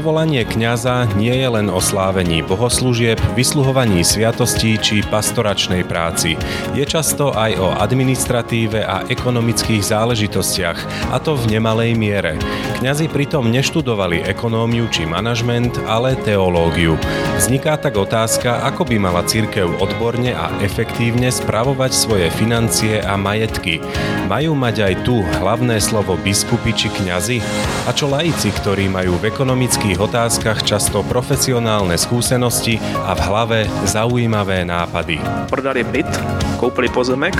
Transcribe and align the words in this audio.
Povolanie 0.00 0.48
kňaza 0.48 1.12
nie 1.20 1.28
je 1.28 1.44
len 1.44 1.68
o 1.68 1.76
slávení 1.76 2.40
bohoslúžieb, 2.40 3.20
vysluhovaní 3.36 4.00
sviatostí 4.00 4.80
či 4.80 5.04
pastoračnej 5.04 5.84
práci. 5.84 6.40
Je 6.72 6.80
často 6.88 7.36
aj 7.36 7.60
o 7.60 7.68
administratíve 7.76 8.80
a 8.80 9.04
ekonomických 9.12 9.84
záležitostiach, 9.84 11.12
a 11.12 11.20
to 11.20 11.36
v 11.36 11.52
nemalej 11.52 12.00
miere. 12.00 12.40
Kňazi 12.80 13.12
pritom 13.12 13.52
neštudovali 13.52 14.24
ekonómiu 14.24 14.88
či 14.88 15.04
manažment, 15.04 15.76
ale 15.84 16.16
teológiu. 16.16 16.96
Vzniká 17.36 17.76
tak 17.76 18.00
otázka, 18.00 18.64
ako 18.64 18.88
by 18.88 18.96
mala 18.96 19.20
cirkev 19.28 19.68
odborne 19.84 20.32
a 20.32 20.48
efektívne 20.64 21.28
spravovať 21.28 21.92
svoje 21.92 22.32
financie 22.32 23.04
a 23.04 23.20
majetky. 23.20 23.84
Majú 24.32 24.56
mať 24.56 24.76
aj 24.80 24.94
tu 25.04 25.20
hlavné 25.20 25.76
slovo 25.76 26.16
biskupy 26.24 26.72
či 26.72 26.88
kňazi? 26.88 27.44
A 27.84 27.92
čo 27.92 28.08
laici, 28.08 28.48
ktorí 28.48 28.88
majú 28.88 29.20
v 29.20 29.28
ekonomických 29.28 30.00
otázkach 30.00 30.64
často 30.64 31.04
profesionálne 31.04 32.00
skúsenosti 32.00 32.80
a 33.04 33.12
v 33.12 33.20
hlave 33.28 33.58
zaujímavé 33.84 34.64
nápady. 34.64 35.20
Prodali 35.52 35.84
byt, 35.84 36.08
koupili 36.56 36.88
pozemek, 36.88 37.36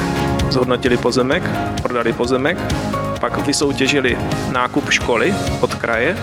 zhodnotili 0.52 1.00
pozemek, 1.00 1.40
prodali 1.80 2.12
pozemek, 2.12 2.60
pak 3.20 3.46
vysoutěžili 3.46 4.16
nákup 4.52 4.90
školy 4.90 5.34
od 5.60 5.74
kraje 5.74 6.16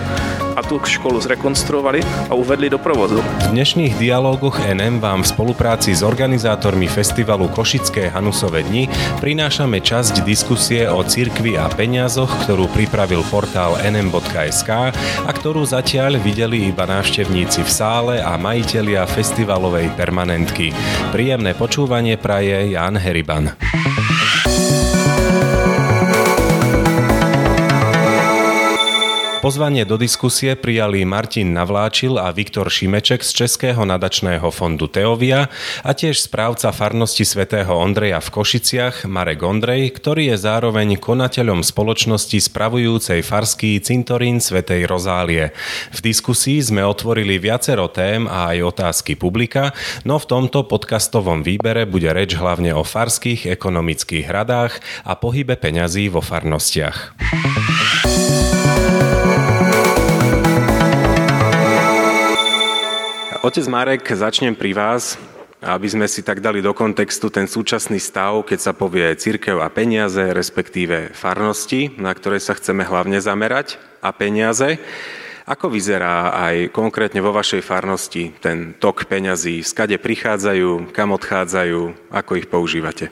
a 0.58 0.60
tú 0.66 0.82
školu 0.82 1.22
zrekonstruovali 1.22 2.02
a 2.26 2.34
uvedli 2.34 2.66
do 2.66 2.82
provozu. 2.82 3.22
V 3.22 3.54
dnešných 3.54 3.94
dialógoch 3.94 4.58
NM 4.58 4.98
vám 4.98 5.22
v 5.22 5.30
spolupráci 5.30 5.94
s 5.94 6.02
organizátormi 6.02 6.90
festivalu 6.90 7.46
Košické 7.54 8.10
Hanusové 8.10 8.66
dni 8.66 8.90
prinášame 9.22 9.78
časť 9.78 10.26
diskusie 10.26 10.90
o 10.90 11.06
cirkvi 11.06 11.54
a 11.54 11.70
peniazoch, 11.70 12.34
ktorú 12.42 12.66
pripravil 12.74 13.22
portál 13.30 13.78
nm.sk 13.78 14.90
a 15.22 15.30
ktorú 15.30 15.62
zatiaľ 15.62 16.18
videli 16.18 16.74
iba 16.74 16.90
návštevníci 16.90 17.62
v 17.62 17.70
sále 17.70 18.14
a 18.18 18.34
majitelia 18.34 19.06
festivalovej 19.06 19.94
permanentky. 19.94 20.74
Príjemné 21.14 21.54
počúvanie 21.54 22.18
praje 22.18 22.74
Jan 22.74 22.98
Heriban. 22.98 23.54
Pozvanie 29.38 29.86
do 29.86 29.94
diskusie 29.94 30.58
prijali 30.58 31.06
Martin 31.06 31.54
Navláčil 31.54 32.18
a 32.18 32.34
Viktor 32.34 32.66
Šimeček 32.66 33.22
z 33.22 33.30
Českého 33.46 33.86
nadačného 33.86 34.50
fondu 34.50 34.90
Teovia 34.90 35.46
a 35.86 35.90
tiež 35.94 36.26
správca 36.26 36.74
farnosti 36.74 37.22
svätého 37.22 37.70
Ondreja 37.70 38.18
v 38.18 38.34
Košiciach 38.34 39.06
Marek 39.06 39.46
Ondrej, 39.46 39.94
ktorý 39.94 40.34
je 40.34 40.42
zároveň 40.42 40.98
konateľom 40.98 41.62
spoločnosti 41.62 42.34
spravujúcej 42.34 43.22
farský 43.22 43.78
cintorín 43.78 44.42
svätej 44.42 44.90
Rozálie. 44.90 45.54
V 45.94 45.98
diskusii 46.02 46.58
sme 46.58 46.82
otvorili 46.82 47.38
viacero 47.38 47.86
tém 47.94 48.26
a 48.26 48.50
aj 48.50 48.74
otázky 48.74 49.14
publika, 49.14 49.70
no 50.02 50.18
v 50.18 50.26
tomto 50.26 50.66
podcastovom 50.66 51.46
výbere 51.46 51.86
bude 51.86 52.10
reč 52.10 52.34
hlavne 52.34 52.74
o 52.74 52.82
farských 52.82 53.46
ekonomických 53.54 54.26
hradách 54.26 54.82
a 55.06 55.14
pohybe 55.14 55.54
peňazí 55.54 56.10
vo 56.10 56.18
farnostiach. 56.18 57.14
Otec 63.48 63.64
Marek, 63.64 64.04
začnem 64.04 64.52
pri 64.52 64.76
vás, 64.76 65.16
aby 65.64 65.88
sme 65.88 66.04
si 66.04 66.20
tak 66.20 66.44
dali 66.44 66.60
do 66.60 66.76
kontextu 66.76 67.32
ten 67.32 67.48
súčasný 67.48 67.96
stav, 67.96 68.44
keď 68.44 68.60
sa 68.60 68.76
povie 68.76 69.16
církev 69.16 69.64
a 69.64 69.72
peniaze, 69.72 70.20
respektíve 70.20 71.16
farnosti, 71.16 71.96
na 71.96 72.12
ktoré 72.12 72.44
sa 72.44 72.52
chceme 72.52 72.84
hlavne 72.84 73.16
zamerať, 73.16 73.80
a 74.04 74.12
peniaze. 74.12 74.76
Ako 75.48 75.72
vyzerá 75.72 76.36
aj 76.36 76.76
konkrétne 76.76 77.24
vo 77.24 77.32
vašej 77.32 77.64
farnosti 77.64 78.36
ten 78.36 78.76
tok 78.76 79.08
peňazí? 79.08 79.64
Skade 79.64 79.96
prichádzajú, 79.96 80.92
kam 80.92 81.16
odchádzajú, 81.16 82.12
ako 82.12 82.32
ich 82.36 82.52
používate? 82.52 83.08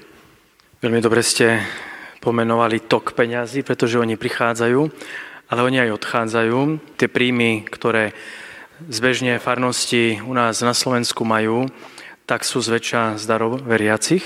Veľmi 0.84 1.00
dobre 1.00 1.24
ste 1.24 1.64
pomenovali 2.20 2.84
tok 2.84 3.16
peňazí, 3.16 3.64
pretože 3.64 3.96
oni 3.96 4.20
prichádzajú, 4.20 4.80
ale 5.48 5.60
oni 5.64 5.80
aj 5.80 5.96
odchádzajú. 5.96 6.58
Tie 7.00 7.08
príjmy, 7.08 7.64
ktoré 7.72 8.12
zbežne 8.88 9.40
farnosti 9.40 10.20
u 10.20 10.32
nás 10.36 10.60
na 10.60 10.76
Slovensku 10.76 11.24
majú, 11.24 11.68
tak 12.28 12.44
sú 12.44 12.60
zväčša 12.60 13.16
z 13.16 13.24
darov 13.24 13.62
veriacich, 13.64 14.24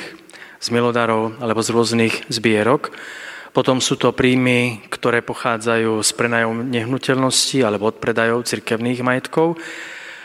z 0.60 0.66
milodarov 0.72 1.38
alebo 1.38 1.60
z 1.62 1.68
rôznych 1.70 2.14
zbierok. 2.32 2.90
Potom 3.50 3.82
sú 3.82 3.98
to 3.98 4.14
príjmy, 4.14 4.86
ktoré 4.90 5.22
pochádzajú 5.26 6.02
z 6.02 6.10
prenajom 6.14 6.70
nehnuteľnosti 6.70 7.58
alebo 7.62 7.90
od 7.90 7.98
predajov 7.98 8.46
cirkevných 8.46 9.02
majetkov 9.02 9.58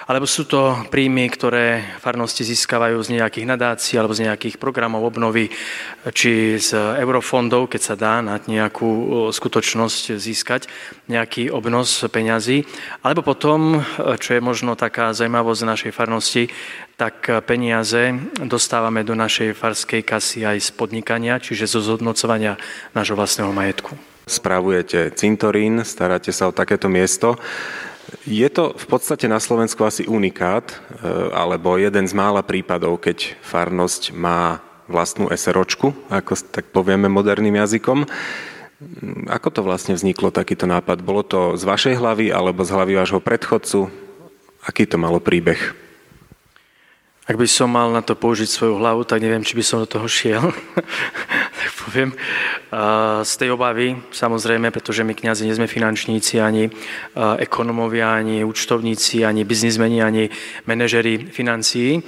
alebo 0.06 0.30
sú 0.30 0.46
to 0.46 0.86
príjmy, 0.94 1.26
ktoré 1.34 1.82
farnosti 1.98 2.46
získavajú 2.46 3.02
z 3.02 3.18
nejakých 3.18 3.50
nadácií 3.50 3.98
alebo 3.98 4.14
z 4.14 4.30
nejakých 4.30 4.62
programov 4.62 5.02
obnovy, 5.02 5.50
či 6.14 6.62
z 6.62 7.02
eurofondov, 7.02 7.74
keď 7.74 7.82
sa 7.82 7.96
dá 7.98 8.22
na 8.22 8.38
nejakú 8.38 9.30
skutočnosť 9.34 10.14
získať 10.22 10.70
nejaký 11.10 11.50
obnos 11.50 12.06
peňazí. 12.06 12.70
Alebo 13.02 13.26
potom, 13.26 13.82
čo 14.22 14.38
je 14.38 14.42
možno 14.46 14.78
taká 14.78 15.10
zaujímavosť 15.10 15.62
našej 15.66 15.92
farnosti, 15.92 16.54
tak 16.96 17.28
peniaze 17.50 18.14
dostávame 18.46 19.02
do 19.02 19.18
našej 19.18 19.58
farskej 19.58 20.06
kasy 20.06 20.46
aj 20.46 20.58
z 20.64 20.70
podnikania, 20.78 21.42
čiže 21.42 21.66
zo 21.66 21.82
zhodnocovania 21.82 22.62
nášho 22.94 23.18
vlastného 23.18 23.50
majetku. 23.50 23.98
Spravujete 24.26 25.14
cintorín, 25.14 25.86
staráte 25.86 26.34
sa 26.34 26.50
o 26.50 26.56
takéto 26.56 26.90
miesto. 26.90 27.38
Je 28.26 28.46
to 28.54 28.78
v 28.78 28.86
podstate 28.86 29.26
na 29.26 29.42
Slovensku 29.42 29.82
asi 29.82 30.06
unikát, 30.06 30.70
e, 30.72 30.76
alebo 31.34 31.78
jeden 31.78 32.06
z 32.06 32.14
mála 32.14 32.46
prípadov, 32.46 33.02
keď 33.02 33.34
farnosť 33.42 34.14
má 34.14 34.62
vlastnú 34.86 35.34
SROčku, 35.34 35.94
ako 36.14 36.38
tak 36.54 36.70
povieme 36.70 37.10
moderným 37.10 37.58
jazykom. 37.58 38.06
Ako 39.32 39.50
to 39.50 39.66
vlastne 39.66 39.98
vzniklo, 39.98 40.30
takýto 40.30 40.70
nápad? 40.70 41.02
Bolo 41.02 41.26
to 41.26 41.58
z 41.58 41.64
vašej 41.66 41.96
hlavy 41.98 42.30
alebo 42.30 42.62
z 42.62 42.74
hlavy 42.76 42.94
vášho 42.94 43.22
predchodcu? 43.24 43.90
Aký 44.62 44.86
to 44.86 45.02
malo 45.02 45.18
príbeh? 45.18 45.58
Ak 47.26 47.42
by 47.42 47.50
som 47.50 47.74
mal 47.74 47.90
na 47.90 48.06
to 48.06 48.14
použiť 48.14 48.46
svoju 48.46 48.78
hlavu, 48.78 49.02
tak 49.02 49.18
neviem, 49.18 49.42
či 49.42 49.58
by 49.58 49.64
som 49.66 49.82
do 49.82 49.90
toho 49.90 50.06
šiel. 50.06 50.54
Poviem. 51.86 52.10
Z 53.22 53.34
tej 53.38 53.54
obavy, 53.54 53.94
samozrejme, 54.10 54.74
pretože 54.74 55.06
my 55.06 55.14
kniazy 55.14 55.46
nie 55.46 55.54
sme 55.54 55.70
finančníci, 55.70 56.42
ani 56.42 56.74
ekonomovia, 57.38 58.18
ani 58.18 58.42
účtovníci, 58.42 59.22
ani 59.22 59.46
biznismeni, 59.46 60.02
ani 60.02 60.34
manažeri 60.66 61.30
financií. 61.30 62.02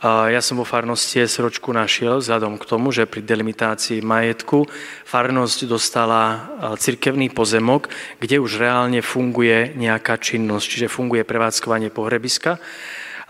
Ja 0.00 0.40
som 0.40 0.56
vo 0.56 0.64
farnosti 0.64 1.28
sročku 1.28 1.76
našiel 1.76 2.24
vzhľadom 2.24 2.56
k 2.56 2.64
tomu, 2.64 2.88
že 2.88 3.04
pri 3.04 3.20
delimitácii 3.20 4.00
majetku 4.00 4.64
farnosť 5.04 5.68
dostala 5.68 6.48
cirkevný 6.80 7.28
pozemok, 7.28 7.92
kde 8.16 8.40
už 8.40 8.64
reálne 8.64 9.04
funguje 9.04 9.76
nejaká 9.76 10.16
činnosť, 10.16 10.64
čiže 10.64 10.88
funguje 10.88 11.20
prevádzkovanie 11.28 11.92
pohrebiska 11.92 12.56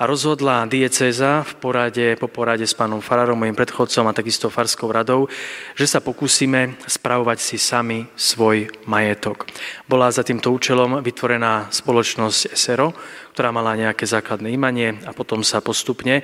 a 0.00 0.08
rozhodla 0.08 0.64
diecéza 0.64 1.44
v 1.44 1.52
porade, 1.60 2.16
po 2.16 2.24
porade 2.24 2.64
s 2.64 2.72
pánom 2.72 3.04
Farárom, 3.04 3.36
mojim 3.36 3.52
predchodcom 3.52 4.08
a 4.08 4.16
takisto 4.16 4.48
Farskou 4.48 4.88
radou, 4.88 5.28
že 5.76 5.84
sa 5.84 6.00
pokúsime 6.00 6.80
spravovať 6.88 7.36
si 7.36 7.60
sami 7.60 8.08
svoj 8.16 8.72
majetok. 8.88 9.44
Bola 9.84 10.08
za 10.08 10.24
týmto 10.24 10.56
účelom 10.56 11.04
vytvorená 11.04 11.68
spoločnosť 11.68 12.56
SRO, 12.56 12.96
ktorá 13.36 13.52
mala 13.52 13.76
nejaké 13.76 14.08
základné 14.08 14.48
imanie 14.48 14.96
a 15.04 15.12
potom 15.12 15.44
sa 15.44 15.60
postupne 15.60 16.20
e, 16.20 16.22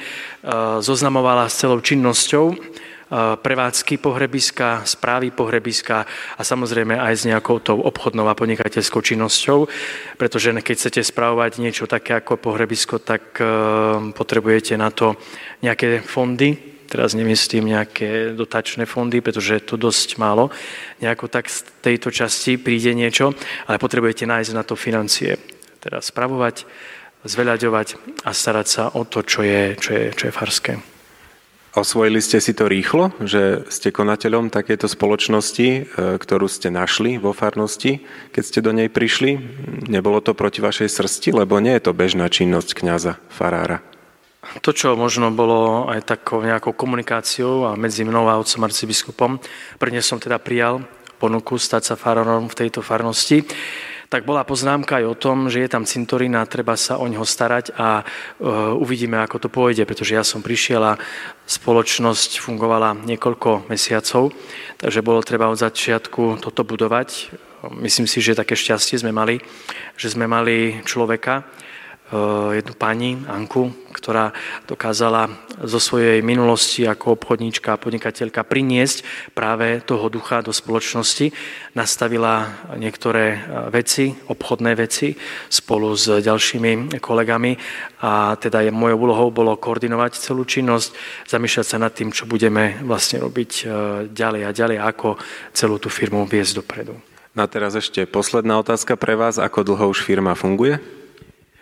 zoznamovala 0.80 1.44
s 1.52 1.60
celou 1.60 1.84
činnosťou 1.84 2.56
prevádzky 3.14 4.02
pohrebiska, 4.02 4.82
správy 4.82 5.30
pohrebiska 5.30 6.02
a 6.34 6.42
samozrejme 6.42 6.98
aj 6.98 7.14
s 7.14 7.22
nejakou 7.30 7.62
tou 7.62 7.78
obchodnou 7.78 8.26
a 8.26 8.34
podnikateľskou 8.34 8.98
činnosťou, 8.98 9.70
pretože 10.18 10.50
keď 10.50 10.74
chcete 10.74 11.00
správovať 11.06 11.62
niečo 11.62 11.86
také 11.86 12.18
ako 12.18 12.34
pohrebisko, 12.42 12.98
tak 12.98 13.38
e, 13.38 13.46
potrebujete 14.10 14.74
na 14.74 14.90
to 14.90 15.14
nejaké 15.62 16.02
fondy, 16.02 16.58
teraz 16.90 17.14
nemyslím 17.14 17.78
nejaké 17.78 18.34
dotačné 18.34 18.90
fondy, 18.90 19.22
pretože 19.22 19.54
je 19.54 19.62
to 19.62 19.78
dosť 19.78 20.18
málo, 20.18 20.50
nejako 20.98 21.30
tak 21.30 21.46
z 21.46 21.62
tejto 21.86 22.10
časti 22.10 22.58
príde 22.58 22.90
niečo, 22.90 23.38
ale 23.70 23.78
potrebujete 23.78 24.26
nájsť 24.26 24.50
na 24.50 24.66
to 24.66 24.74
financie. 24.74 25.38
Teda 25.78 26.02
spravovať, 26.02 26.66
zveľaďovať 27.22 27.88
a 28.26 28.34
starať 28.34 28.66
sa 28.66 28.90
o 28.98 29.06
to, 29.06 29.22
čo 29.22 29.46
je, 29.46 29.78
čo 29.78 29.90
je, 29.94 30.04
čo 30.10 30.24
je 30.26 30.34
farské. 30.34 30.95
Osvojili 31.76 32.24
ste 32.24 32.40
si 32.40 32.56
to 32.56 32.72
rýchlo, 32.72 33.12
že 33.20 33.68
ste 33.68 33.92
konateľom 33.92 34.48
takéto 34.48 34.88
spoločnosti, 34.88 35.68
e, 35.68 35.80
ktorú 36.16 36.48
ste 36.48 36.72
našli 36.72 37.20
vo 37.20 37.36
farnosti, 37.36 38.00
keď 38.32 38.42
ste 38.48 38.64
do 38.64 38.72
nej 38.72 38.88
prišli? 38.88 39.36
Nebolo 39.84 40.24
to 40.24 40.32
proti 40.32 40.64
vašej 40.64 40.88
srsti, 40.88 41.36
lebo 41.36 41.60
nie 41.60 41.76
je 41.76 41.84
to 41.84 41.92
bežná 41.92 42.32
činnosť 42.32 42.80
kňaza, 42.80 43.20
farára. 43.28 43.84
To, 44.64 44.72
čo 44.72 44.96
možno 44.96 45.28
bolo 45.36 45.92
aj 45.92 46.16
takou 46.16 46.40
nejakou 46.40 46.72
komunikáciou 46.72 47.68
a 47.68 47.76
medzi 47.76 48.08
mnou 48.08 48.24
a 48.24 48.40
otcom 48.40 48.64
arcibiskupom, 48.64 49.36
prvne 49.76 50.00
som 50.00 50.16
teda 50.16 50.40
prijal 50.40 50.80
ponuku 51.20 51.60
stať 51.60 51.92
sa 51.92 51.94
farárom 52.00 52.48
v 52.48 52.56
tejto 52.56 52.80
farnosti, 52.80 53.44
tak 54.16 54.24
bola 54.24 54.48
poznámka 54.48 54.96
aj 54.96 55.12
o 55.12 55.12
tom, 55.12 55.52
že 55.52 55.60
je 55.60 55.68
tam 55.68 55.84
cintorín 55.84 56.40
a 56.40 56.48
treba 56.48 56.72
sa 56.72 56.96
o 56.96 57.04
ňoho 57.04 57.28
starať 57.28 57.76
a 57.76 58.00
uh, 58.00 58.72
uvidíme, 58.72 59.20
ako 59.20 59.44
to 59.44 59.48
pôjde, 59.52 59.84
pretože 59.84 60.16
ja 60.16 60.24
som 60.24 60.40
prišiel 60.40 60.80
a 60.80 60.96
spoločnosť 61.44 62.40
fungovala 62.40 62.96
niekoľko 62.96 63.68
mesiacov, 63.68 64.32
takže 64.80 65.04
bolo 65.04 65.20
treba 65.20 65.52
od 65.52 65.60
začiatku 65.60 66.40
toto 66.40 66.64
budovať. 66.64 67.28
Myslím 67.76 68.08
si, 68.08 68.24
že 68.24 68.32
také 68.32 68.56
šťastie 68.56 69.04
sme 69.04 69.12
mali, 69.12 69.36
že 70.00 70.08
sme 70.08 70.24
mali 70.24 70.80
človeka, 70.88 71.44
jednu 72.54 72.74
pani, 72.78 73.18
Anku, 73.26 73.74
ktorá 73.90 74.30
dokázala 74.70 75.26
zo 75.64 75.80
svojej 75.80 76.20
minulosti 76.20 76.84
ako 76.84 77.16
obchodníčka 77.16 77.74
a 77.74 77.80
podnikateľka 77.80 78.44
priniesť 78.44 79.02
práve 79.32 79.80
toho 79.80 80.12
ducha 80.12 80.44
do 80.44 80.52
spoločnosti. 80.52 81.32
Nastavila 81.72 82.46
niektoré 82.76 83.24
eh, 83.34 83.38
veci, 83.72 84.12
obchodné 84.12 84.76
veci 84.76 85.16
spolu 85.48 85.96
s 85.96 86.20
ďalšími 86.20 87.00
kolegami 87.00 87.56
a 88.04 88.36
teda 88.36 88.68
je 88.68 88.70
mojou 88.70 89.08
úlohou 89.08 89.28
bolo 89.32 89.56
koordinovať 89.56 90.20
celú 90.20 90.44
činnosť, 90.44 90.92
zamýšľať 91.26 91.66
sa 91.66 91.80
nad 91.80 91.90
tým, 91.90 92.12
čo 92.12 92.28
budeme 92.28 92.78
vlastne 92.84 93.18
robiť 93.24 93.52
eh, 93.64 93.68
ďalej 94.12 94.42
a 94.44 94.50
ďalej, 94.52 94.78
ako 94.78 95.16
celú 95.56 95.80
tú 95.80 95.88
firmu 95.88 96.28
viesť 96.28 96.60
dopredu. 96.60 96.94
No 97.36 97.44
a 97.44 97.50
teraz 97.50 97.76
ešte 97.76 98.08
posledná 98.08 98.56
otázka 98.56 98.96
pre 98.96 99.12
vás. 99.12 99.36
Ako 99.36 99.60
dlho 99.60 99.92
už 99.92 100.00
firma 100.00 100.32
funguje? 100.32 100.95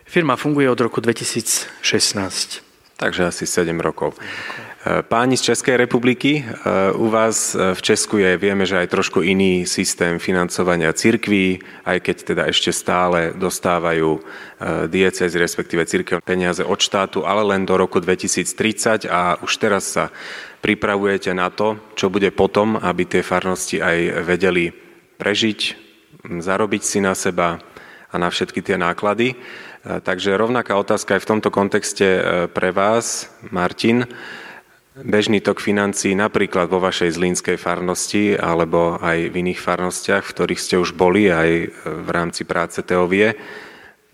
Firma 0.04 0.36
funguje 0.36 0.70
od 0.70 0.80
roku 0.80 1.00
2016. 1.00 2.60
Takže 2.96 3.26
asi 3.26 3.46
7 3.48 3.80
rokov. 3.80 4.14
E, 4.14 5.02
páni 5.02 5.40
z 5.40 5.50
Českej 5.50 5.80
republiky, 5.80 6.44
e, 6.44 6.92
u 6.92 7.08
vás 7.08 7.56
e, 7.56 7.74
v 7.74 7.80
Česku 7.82 8.20
je, 8.20 8.36
vieme, 8.36 8.68
že 8.68 8.78
aj 8.84 8.92
trošku 8.92 9.24
iný 9.24 9.64
systém 9.64 10.20
financovania 10.20 10.92
cirkví, 10.92 11.58
aj 11.88 11.98
keď 12.04 12.16
teda 12.22 12.42
ešte 12.52 12.70
stále 12.70 13.32
dostávajú 13.34 14.20
diecez, 14.88 15.28
respektíve 15.36 15.84
cirkev 15.84 16.24
peniaze 16.24 16.64
od 16.64 16.80
štátu, 16.80 17.24
ale 17.24 17.44
len 17.44 17.66
do 17.66 17.76
roku 17.76 18.00
2030 18.00 19.08
a 19.08 19.40
už 19.40 19.52
teraz 19.56 19.96
sa 19.96 20.08
pripravujete 20.60 21.32
na 21.32 21.48
to, 21.48 21.76
čo 21.98 22.08
bude 22.08 22.30
potom, 22.32 22.76
aby 22.76 23.04
tie 23.04 23.20
farnosti 23.24 23.80
aj 23.80 24.24
vedeli 24.24 24.72
prežiť, 25.20 25.60
zarobiť 26.40 26.82
si 26.84 26.98
na 27.00 27.12
seba 27.12 27.60
a 28.08 28.14
na 28.14 28.30
všetky 28.30 28.62
tie 28.62 28.78
náklady. 28.78 29.34
E, 29.84 30.00
takže 30.00 30.36
rovnaká 30.36 30.76
otázka 30.80 31.14
aj 31.14 31.22
v 31.22 31.30
tomto 31.36 31.50
kontexte 31.52 32.06
e, 32.06 32.22
pre 32.48 32.72
vás, 32.72 33.28
Martin. 33.52 34.08
Bežný 34.94 35.42
tok 35.42 35.60
financí 35.60 36.14
napríklad 36.14 36.70
vo 36.70 36.80
vašej 36.80 37.18
zlínskej 37.18 37.58
farnosti 37.58 38.38
alebo 38.38 38.96
aj 39.02 39.28
v 39.28 39.34
iných 39.42 39.60
farnostiach, 39.60 40.24
v 40.24 40.32
ktorých 40.32 40.60
ste 40.62 40.76
už 40.80 40.96
boli 40.96 41.28
aj 41.28 41.50
e, 41.50 41.66
v 41.84 42.08
rámci 42.08 42.48
práce 42.48 42.80
Teovie. 42.80 43.36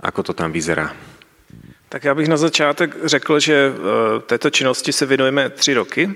Ako 0.02 0.22
to 0.22 0.32
tam 0.34 0.50
vyzerá? 0.50 0.90
Tak 1.90 2.05
já 2.05 2.14
bych 2.14 2.28
na 2.28 2.37
začátek 2.37 2.96
řekl, 3.05 3.40
že 3.40 3.73
této 4.26 4.50
činnosti 4.50 4.93
se 4.93 5.06
věnujeme 5.06 5.50
tři 5.50 5.75
roky 5.75 6.14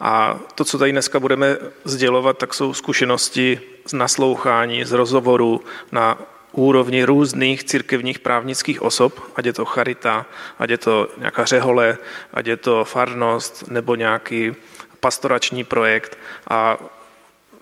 a 0.00 0.40
to, 0.54 0.64
co 0.64 0.78
tady 0.78 0.92
dneska 0.92 1.20
budeme 1.20 1.56
sdělovat, 1.84 2.38
tak 2.38 2.54
jsou 2.54 2.74
zkušenosti 2.74 3.60
z 3.86 3.92
naslouchání, 3.92 4.84
z 4.84 4.92
rozhovoru 4.92 5.60
na 5.92 6.18
úrovni 6.58 7.04
různých 7.04 7.64
církevních 7.64 8.18
právnických 8.18 8.82
osob, 8.82 9.20
ať 9.36 9.46
je 9.46 9.52
to 9.52 9.64
charita, 9.64 10.26
ať 10.58 10.70
je 10.70 10.78
to 10.78 11.08
nějaká 11.18 11.44
řehole, 11.44 11.98
ať 12.32 12.46
je 12.46 12.56
to 12.56 12.84
farnost 12.84 13.70
nebo 13.70 13.94
nějaký 13.94 14.54
pastorační 15.00 15.64
projekt. 15.64 16.18
A 16.50 16.78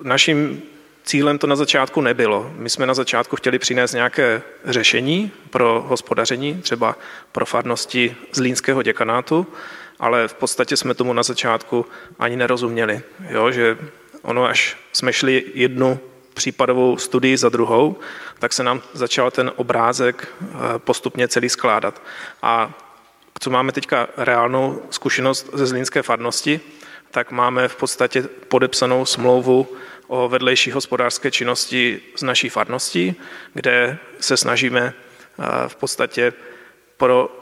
naším 0.03 0.63
cílem 1.05 1.39
to 1.39 1.47
na 1.47 1.57
začátku 1.57 2.01
nebylo. 2.01 2.51
My 2.57 2.71
jsme 2.71 2.87
na 2.87 2.95
začátku 2.95 3.37
chtěli 3.37 3.59
přinést 3.59 3.93
nějaké 3.93 4.43
řešení 4.65 5.31
pro 5.51 5.85
hospodaření, 5.89 6.63
třeba 6.63 6.97
pro 7.33 7.47
farnosti 7.47 8.17
z 8.33 8.41
Línského 8.41 8.83
děkanátu, 8.83 9.47
ale 10.01 10.29
v 10.29 10.35
podstatě 10.35 10.77
jsme 10.77 10.95
tomu 10.95 11.13
na 11.13 11.23
začátku 11.23 11.87
ani 12.19 12.37
nerozuměli. 12.37 13.01
Jo, 13.29 13.51
že 13.51 13.79
ono, 14.23 14.45
až 14.45 14.77
jsme 14.93 15.13
šli 15.13 15.45
jednu 15.55 16.01
případovou 16.35 16.97
studii 16.97 17.37
za 17.37 17.49
druhou, 17.49 17.97
tak 18.39 18.53
se 18.53 18.63
nám 18.63 18.83
začal 18.93 19.31
ten 19.31 19.53
obrázek 19.57 20.29
eh, 20.43 20.47
postupně 20.79 21.29
celý 21.29 21.49
skládat. 21.49 22.03
A 22.43 22.79
co 23.41 23.51
máme 23.51 23.73
teďka 23.73 24.09
reálnou 24.17 24.83
zkušenost 24.91 25.51
ze 25.53 25.67
Zlínské 25.67 26.03
farnosti, 26.03 26.61
tak 27.11 27.31
máme 27.31 27.69
v 27.69 27.77
podstatě 27.77 28.23
podepsanou 28.49 29.05
smlouvu 29.05 29.69
o 30.07 30.29
vedlejší 30.29 30.71
hospodářské 30.71 31.31
činnosti 31.31 32.01
z 32.17 32.23
naší 32.23 32.49
farnosti, 32.49 33.15
kde 33.55 33.99
se 34.21 34.37
snažíme 34.37 34.93
eh, 34.93 35.69
v 35.69 35.77
podstatě 35.77 36.33
pro 36.97 37.39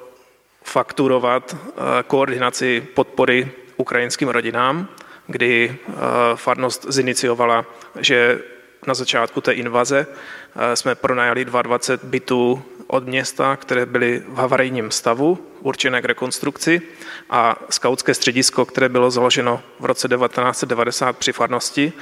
fakturovat 0.65 1.57
eh, 1.57 1.81
koordinaci 2.07 2.87
podpory 2.95 3.51
ukrajinským 3.77 4.29
rodinám, 4.29 4.89
kdy 5.27 5.77
farnost 6.35 6.87
ziniciovala, 6.89 7.65
že 7.99 8.43
na 8.87 8.95
začátku 8.95 9.41
té 9.41 9.53
invaze 9.53 10.07
eh, 10.57 10.77
jsme 10.77 10.95
pronajali 10.95 11.45
22 11.45 12.11
bytů 12.11 12.63
od 12.87 13.07
města, 13.07 13.57
které 13.57 13.87
byly 13.87 14.23
v 14.29 14.37
havarijním 14.37 14.91
stavu, 14.91 15.39
určené 15.61 16.03
k 16.03 16.05
rekonstrukci 16.05 16.83
a 17.31 17.57
skautské 17.71 18.15
středisko, 18.15 18.65
které 18.65 18.89
bylo 18.89 19.11
založeno 19.11 19.63
v 19.81 19.85
roce 19.85 20.09
1990 20.09 21.19
při 21.19 21.33
farnosti 21.33 21.93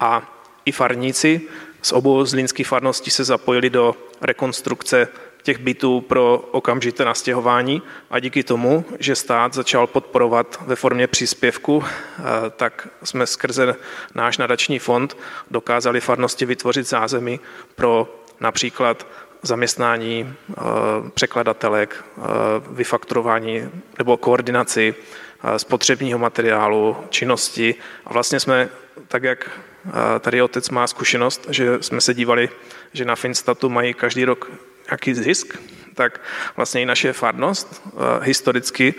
a 0.00 0.40
i 0.64 0.72
farníci 0.72 1.40
z 1.82 1.92
obou 1.92 2.24
zlínských 2.24 2.68
farností 2.68 3.10
se 3.10 3.24
zapojili 3.24 3.70
do 3.70 3.96
rekonstrukce 4.20 5.08
těch 5.48 5.58
bytů 5.58 6.00
pro 6.00 6.38
okamžité 6.38 7.04
nastěhování 7.04 7.82
a 8.10 8.20
díky 8.20 8.42
tomu, 8.42 8.84
že 8.98 9.16
stát 9.16 9.54
začal 9.54 9.86
podporovat 9.86 10.60
ve 10.66 10.76
formě 10.76 11.06
příspěvku, 11.06 11.84
eh, 11.84 12.22
tak 12.56 12.88
jsme 13.04 13.26
skrze 13.26 13.74
náš 14.14 14.38
nadační 14.38 14.78
fond 14.78 15.16
dokázali 15.50 16.00
farnosti 16.00 16.44
vytvořit 16.44 16.88
zázemí 16.88 17.40
pro 17.76 18.14
například 18.40 19.06
zaměstnání 19.42 20.28
eh, 20.28 20.54
překladatelek, 21.14 22.04
eh, 22.04 22.22
vyfakturování 22.70 23.68
nebo 23.98 24.16
koordinaci 24.16 24.94
spotřebního 25.56 26.18
materiálu, 26.18 26.96
činnosti. 27.10 27.74
A 28.04 28.12
vlastně 28.12 28.40
jsme, 28.40 28.68
tak 29.08 29.22
jak 29.22 29.50
tady 30.20 30.42
otec 30.42 30.70
má 30.70 30.86
zkušenost, 30.86 31.46
že 31.50 31.78
jsme 31.80 32.00
se 32.00 32.14
dívali, 32.14 32.48
že 32.92 33.04
na 33.04 33.16
Finstatu 33.16 33.68
mají 33.68 33.94
každý 33.94 34.24
rok 34.24 34.50
nějaký 34.90 35.14
zisk, 35.14 35.58
tak 35.94 36.20
vlastně 36.56 36.82
i 36.82 36.86
naše 36.86 37.12
farnost 37.12 37.82
eh, 37.86 37.90
historicky 38.22 38.94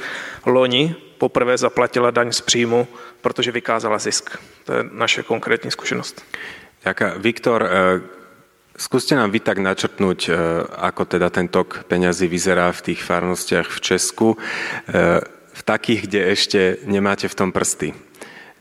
loni 0.46 0.96
poprvé 1.17 1.58
zaplatila 1.58 2.12
daň 2.12 2.31
z 2.31 2.41
příjmu, 2.41 2.88
protože 3.22 3.51
vykázala 3.51 4.00
zisk. 4.00 4.38
To 4.63 4.74
je 4.74 4.84
naše 4.91 5.24
konkrétní 5.24 5.72
zkušenost. 5.72 6.24
Ďakujem. 6.84 7.12
Viktor, 7.22 7.60
eh, 7.63 7.69
skúste 8.77 9.15
nám 9.15 9.31
vy 9.31 9.39
tak 9.39 9.60
načrtnúť, 9.60 10.19
eh, 10.29 10.36
ako 10.79 11.05
teda 11.08 11.27
ten 11.31 11.48
tok 11.48 11.84
peňazí 11.88 12.27
vyzerá 12.27 12.72
v 12.72 12.81
tých 12.91 13.03
farnostiach 13.03 13.67
v 13.67 13.79
Česku, 13.81 14.38
v 15.60 15.62
takých, 15.67 16.08
kde 16.08 16.22
ešte 16.31 16.60
nemáte 16.88 17.27
v 17.27 17.36
tom 17.36 17.51
prsty. 17.51 17.91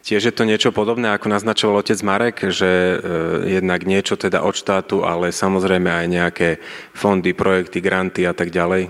Tiež 0.08 0.24
je 0.24 0.32
to 0.32 0.48
niečo 0.48 0.72
podobné, 0.72 1.12
ako 1.12 1.28
naznačoval 1.28 1.84
otec 1.84 2.00
Marek, 2.00 2.48
že 2.48 2.64
e, 2.64 2.96
jednak 3.60 3.84
niečo 3.84 4.16
teda 4.16 4.40
od 4.40 4.56
štátu, 4.56 5.04
ale 5.04 5.36
samozrejme 5.36 5.84
aj 5.84 6.06
nejaké 6.08 6.48
fondy, 6.96 7.36
projekty, 7.36 7.84
granty 7.84 8.24
a 8.24 8.32
tak 8.32 8.48
ďalej. 8.48 8.88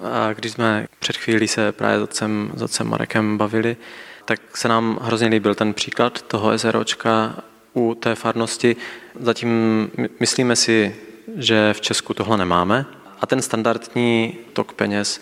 A 0.00 0.32
když 0.32 0.52
jsme 0.52 0.88
před 0.98 1.16
chvílí 1.16 1.48
se 1.48 1.72
právě 1.72 2.00
s 2.00 2.02
otcem, 2.02 2.52
s 2.56 2.62
otcem 2.62 2.88
Marekem 2.88 3.38
bavili, 3.38 3.76
tak 4.24 4.40
se 4.56 4.68
nám 4.68 4.98
hrozně 5.02 5.28
líbil 5.28 5.54
ten 5.54 5.74
příklad 5.74 6.22
toho 6.22 6.58
SROčka 6.58 7.36
u 7.76 7.94
té 7.94 8.14
farnosti. 8.14 8.76
Zatím 9.20 9.90
myslíme 10.20 10.56
si, 10.56 10.96
že 11.36 11.72
v 11.72 11.80
Česku 11.80 12.14
tohle 12.14 12.36
nemáme 12.40 12.86
a 13.20 13.26
ten 13.26 13.42
standardní 13.42 14.38
tok 14.52 14.72
peněz 14.72 15.20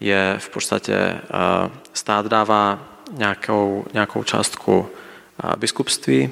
je 0.00 0.34
v 0.38 0.48
podstatě 0.48 0.94
e, 0.94 1.20
stát 1.94 2.26
dává 2.26 2.90
nějakou, 3.10 3.86
nějakou 3.92 4.22
částku 4.22 4.88
biskupství 5.56 6.30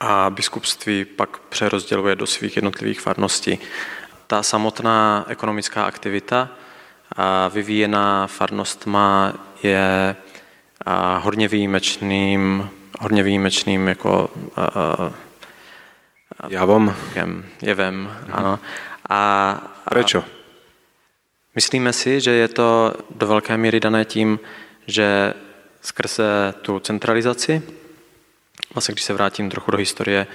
a 0.00 0.30
biskupství 0.30 1.04
pak 1.04 1.38
přerozděluje 1.38 2.16
do 2.16 2.26
svých 2.26 2.56
jednotlivých 2.56 3.00
farností. 3.00 3.58
Ta 4.26 4.42
samotná 4.42 5.24
ekonomická 5.28 5.84
aktivita 5.84 6.48
vyvíjená 7.52 8.26
farnostma 8.26 9.32
je 9.62 10.16
hodně 11.18 11.48
výjimečným, 11.48 12.70
hodně 13.00 13.22
výjimečným 13.22 13.88
jako 13.88 14.30
javom. 16.48 16.94
Jevem, 17.62 17.94
mhm. 17.94 18.30
ano. 18.32 18.58
A, 19.08 19.62
Prečo? 19.90 20.24
Myslíme 21.54 21.92
si, 21.92 22.20
že 22.20 22.30
je 22.30 22.48
to 22.48 22.94
do 23.10 23.26
velké 23.26 23.56
míry 23.56 23.80
dané 23.80 24.04
tím, 24.04 24.40
že 24.86 25.34
skrze 25.82 26.54
tu 26.62 26.80
centralizaci, 26.80 27.62
vlastně 28.74 28.92
když 28.92 29.04
se 29.04 29.12
vrátím 29.12 29.50
trochu 29.50 29.70
do 29.70 29.78
historie, 29.78 30.26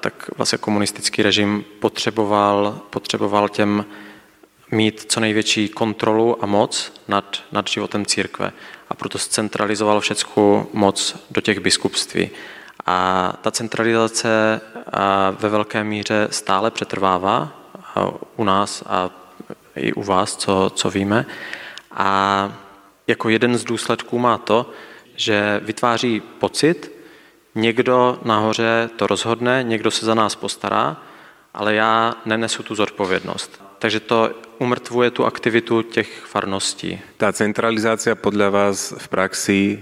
tak 0.00 0.30
vlastně 0.36 0.58
komunistický 0.58 1.22
režim 1.22 1.64
potřeboval, 1.80 2.80
potřeboval 2.90 3.48
těm 3.48 3.84
mít 4.70 5.04
co 5.08 5.20
největší 5.20 5.68
kontrolu 5.68 6.44
a 6.44 6.46
moc 6.46 6.92
nad, 7.08 7.42
nad 7.52 7.68
životem 7.68 8.06
církve. 8.06 8.52
A 8.90 8.94
proto 8.94 9.18
centralizoval 9.18 10.00
všechnu 10.00 10.68
moc 10.72 11.16
do 11.30 11.40
těch 11.40 11.60
biskupství. 11.60 12.30
A 12.86 13.32
ta 13.42 13.50
centralizace 13.50 14.60
ve 15.38 15.48
velké 15.48 15.84
míře 15.84 16.28
stále 16.30 16.70
přetrvává 16.70 17.52
u 18.36 18.44
nás 18.44 18.82
a 18.86 19.10
i 19.76 19.92
u 19.92 20.02
vás, 20.02 20.36
co, 20.36 20.72
co 20.74 20.90
víme. 20.90 21.26
A 21.90 22.52
jako 23.06 23.28
jeden 23.28 23.58
z 23.58 23.64
důsledků 23.64 24.18
má 24.18 24.38
to, 24.38 24.70
že 25.16 25.60
vytváří 25.64 26.20
pocit, 26.20 26.92
někdo 27.54 28.18
nahoře 28.24 28.90
to 28.96 29.06
rozhodne, 29.06 29.62
někdo 29.62 29.90
se 29.90 30.06
za 30.06 30.14
nás 30.14 30.34
postará, 30.34 30.96
ale 31.54 31.74
já 31.74 32.14
nenesu 32.26 32.62
tu 32.62 32.74
zodpovědnost. 32.74 33.62
Takže 33.78 34.00
to 34.00 34.30
umrtvuje 34.58 35.10
tu 35.10 35.26
aktivitu 35.26 35.82
těch 35.82 36.08
farností. 36.08 37.00
Ta 37.18 37.34
centralizácia 37.34 38.14
podľa 38.14 38.48
vás 38.54 38.94
v 38.94 39.06
praxi 39.10 39.60
e, 39.74 39.76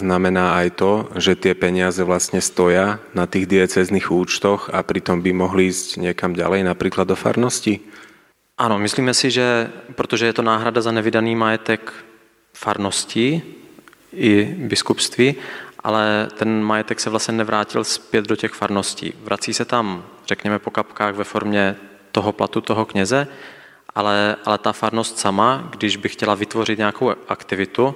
znamená 0.00 0.56
aj 0.64 0.68
to, 0.80 0.92
že 1.20 1.36
tie 1.36 1.52
peniaze 1.52 2.00
vlastne 2.00 2.40
stoja 2.40 3.04
na 3.12 3.28
tých 3.28 3.44
diecezných 3.44 4.08
účtoch 4.08 4.72
a 4.72 4.80
pritom 4.80 5.20
by 5.20 5.36
mohli 5.36 5.68
ísť 5.68 6.00
niekam 6.00 6.32
ďalej, 6.32 6.64
napríklad 6.64 7.04
do 7.04 7.16
farnosti? 7.20 7.84
Ano, 8.56 8.80
myslíme 8.80 9.12
si, 9.12 9.28
že 9.28 9.68
protože 9.92 10.26
je 10.26 10.34
to 10.40 10.42
náhrada 10.42 10.80
za 10.80 10.92
nevydaný 10.92 11.36
majetek 11.36 11.92
farností 12.52 13.42
i 14.12 14.44
biskupství, 14.58 15.34
ale 15.84 16.28
ten 16.38 16.62
majetek 16.62 17.00
se 17.00 17.10
vlastně 17.10 17.34
nevrátil 17.34 17.84
zpět 17.84 18.24
do 18.24 18.36
těch 18.36 18.52
farností. 18.52 19.14
Vrací 19.22 19.54
se 19.54 19.64
tam, 19.64 20.04
řekněme, 20.26 20.58
po 20.58 20.70
kapkách 20.70 21.14
ve 21.14 21.24
formě 21.24 21.76
toho 22.12 22.32
platu 22.32 22.60
toho 22.60 22.84
kněze, 22.84 23.28
ale, 23.94 24.36
ale 24.44 24.58
ta 24.58 24.72
farnost 24.72 25.18
sama, 25.18 25.68
když 25.70 25.96
by 25.96 26.08
chtěla 26.08 26.34
vytvořit 26.34 26.78
nějakou 26.78 27.14
aktivitu, 27.28 27.94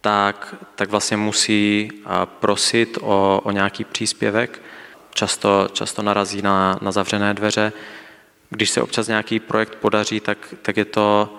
tak, 0.00 0.54
tak 0.74 0.90
vlastně 0.90 1.16
musí 1.16 1.90
prosit 2.24 2.98
o, 3.00 3.40
o 3.44 3.50
nějaký 3.50 3.84
příspěvek. 3.84 4.62
Často, 5.14 5.68
často 5.72 6.02
narazí 6.02 6.42
na, 6.42 6.78
na 6.82 6.92
zavřené 6.92 7.34
dveře. 7.34 7.72
Když 8.50 8.70
se 8.70 8.82
občas 8.82 9.08
nějaký 9.08 9.40
projekt 9.40 9.74
podaří, 9.74 10.20
tak, 10.20 10.54
tak 10.62 10.76
je 10.76 10.84
to 10.84 11.38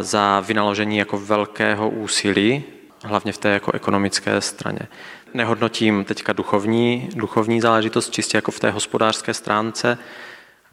za 0.00 0.40
vynaložení 0.40 0.98
jako 0.98 1.18
velkého 1.18 1.90
úsilí, 1.90 2.64
hlavně 3.04 3.32
v 3.32 3.38
té 3.38 3.48
jako 3.48 3.72
ekonomické 3.72 4.40
straně. 4.40 4.88
Nehodnotím 5.34 6.04
teďka 6.04 6.32
duchovní, 6.32 7.08
duchovní 7.14 7.60
záležitost 7.60 8.10
čistě 8.10 8.38
jako 8.38 8.50
v 8.50 8.60
té 8.60 8.70
hospodářské 8.70 9.34
stránce, 9.34 9.98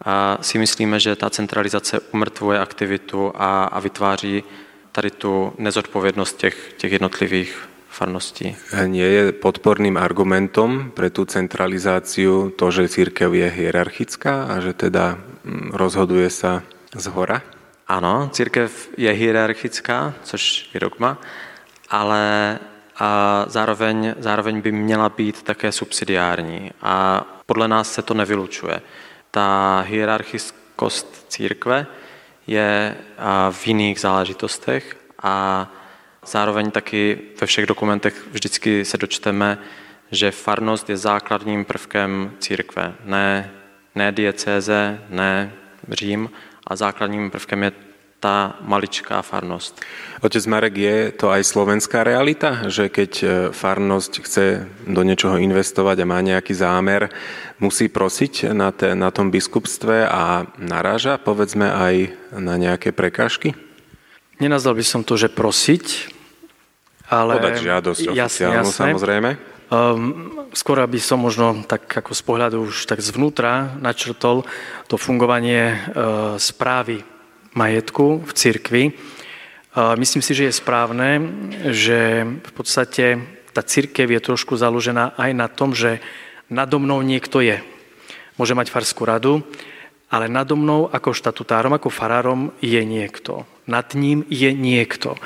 a 0.06 0.38
si 0.42 0.58
myslíme, 0.60 1.00
že 1.00 1.16
ta 1.16 1.30
centralizace 1.30 2.00
umrtvuje 2.12 2.60
aktivitu 2.60 3.32
a, 3.36 3.64
a 3.64 3.80
vytváří 3.80 4.44
tady 4.92 5.12
tu 5.12 5.54
nezodpovědnost 5.58 6.38
těch, 6.38 6.74
těch 6.78 6.92
jednotlivých 6.92 7.70
farností. 7.90 8.56
Nie 8.92 9.08
je 9.08 9.32
podporným 9.32 9.96
argumentom 9.96 10.92
pre 10.92 11.08
tú 11.08 11.24
centralizáciu 11.24 12.52
to, 12.52 12.68
že 12.68 12.92
církev 12.92 13.32
je 13.32 13.48
hierarchická 13.48 14.52
a 14.52 14.60
že 14.60 14.76
teda 14.76 15.16
mm, 15.16 15.72
rozhoduje 15.72 16.28
sa 16.28 16.60
z 16.92 17.06
hora? 17.08 17.55
Ano, 17.88 18.30
církev 18.34 18.90
je 18.98 19.12
hierarchická, 19.12 20.14
což 20.24 20.70
je 20.74 20.80
dogma, 20.80 21.18
ale 21.90 22.60
a 22.98 23.46
zároveň, 23.48 24.16
zároveň 24.20 24.62
by 24.62 24.72
měla 24.72 25.10
být 25.10 25.44
také 25.44 25.72
subsidiární. 25.72 26.72
A 26.82 27.26
podle 27.46 27.68
nás 27.68 27.94
se 27.94 28.02
to 28.02 28.14
nevylučuje 28.14 28.82
ta 29.36 29.80
hierarchickost 29.88 31.26
církve 31.28 31.88
je 32.48 32.96
v 33.52 33.68
jiných 33.68 34.00
záležitostech 34.00 34.98
a 35.24 35.68
zároveň 36.26 36.72
taky 36.72 37.20
ve 37.42 37.48
všech 37.48 37.66
dokumentech 37.66 38.28
vždycky 38.32 38.86
se 38.86 38.98
dočteme, 38.98 39.58
že 40.12 40.32
farnost 40.32 40.90
je 40.90 40.98
základním 40.98 41.66
prvkem 41.66 42.32
církve. 42.40 42.96
Ne, 43.04 43.52
ne 43.96 44.12
diecéze, 44.12 45.02
ne 45.10 45.52
Řím, 45.90 46.30
a 46.66 46.72
základním 46.74 47.30
prvkem 47.30 47.70
je 47.70 47.72
tá 48.26 48.58
maličká 48.66 49.22
farnosť. 49.22 49.86
Otec 50.26 50.44
Marek, 50.50 50.76
je 50.82 50.98
to 51.14 51.30
aj 51.30 51.46
slovenská 51.46 52.02
realita, 52.02 52.66
že 52.74 52.90
keď 52.90 53.12
e, 53.22 53.26
farnosť 53.54 54.12
chce 54.26 54.46
do 54.90 55.02
niečoho 55.06 55.38
investovať 55.38 56.02
a 56.02 56.10
má 56.10 56.20
nejaký 56.26 56.58
zámer, 56.58 57.14
musí 57.62 57.86
prosiť 57.86 58.50
na, 58.56 58.74
te, 58.74 58.98
na 58.98 59.14
tom 59.14 59.30
biskupstve 59.30 60.10
a 60.10 60.50
naráža, 60.58 61.22
povedzme, 61.22 61.70
aj 61.70 61.96
na 62.34 62.58
nejaké 62.58 62.90
prekážky? 62.96 63.54
Nenazval 64.42 64.80
by 64.80 64.86
som 64.88 65.02
to, 65.06 65.22
že 65.22 65.30
prosiť, 65.30 65.86
ale... 67.14 67.38
Podať 67.38 67.62
žiadosť 67.62 68.06
oficiálnu, 68.10 68.74
jasne. 68.74 68.80
samozrejme. 68.90 69.55
Um, 69.66 70.46
skôr 70.54 70.78
by 70.78 71.00
som 71.02 71.26
možno 71.26 71.66
tak 71.66 71.90
ako 71.90 72.14
z 72.14 72.22
pohľadu 72.22 72.58
už 72.70 72.86
tak 72.86 73.02
zvnútra 73.02 73.74
načrtol 73.82 74.46
to 74.86 74.96
fungovanie 74.96 75.74
uh, 75.74 76.38
správy 76.38 77.02
majetku 77.56 78.22
v 78.22 78.32
cirkvi. 78.36 78.84
Myslím 79.76 80.24
si, 80.24 80.32
že 80.32 80.48
je 80.48 80.60
správne, 80.60 81.20
že 81.76 82.24
v 82.24 82.52
podstate 82.56 83.20
tá 83.52 83.60
církev 83.60 84.08
je 84.08 84.24
trošku 84.24 84.56
založená 84.56 85.16
aj 85.20 85.32
na 85.36 85.48
tom, 85.52 85.76
že 85.76 86.00
nado 86.48 86.80
mnou 86.80 87.04
niekto 87.04 87.44
je. 87.44 87.60
Môže 88.40 88.56
mať 88.56 88.72
farskú 88.72 89.04
radu, 89.04 89.44
ale 90.10 90.30
nado 90.30 90.54
mnou 90.54 90.88
ako 90.92 91.18
štatutárom, 91.18 91.74
ako 91.74 91.90
farárom 91.90 92.54
je 92.62 92.82
niekto. 92.86 93.46
Nad 93.66 93.98
ním 93.98 94.22
je 94.30 94.54
niekto. 94.54 95.18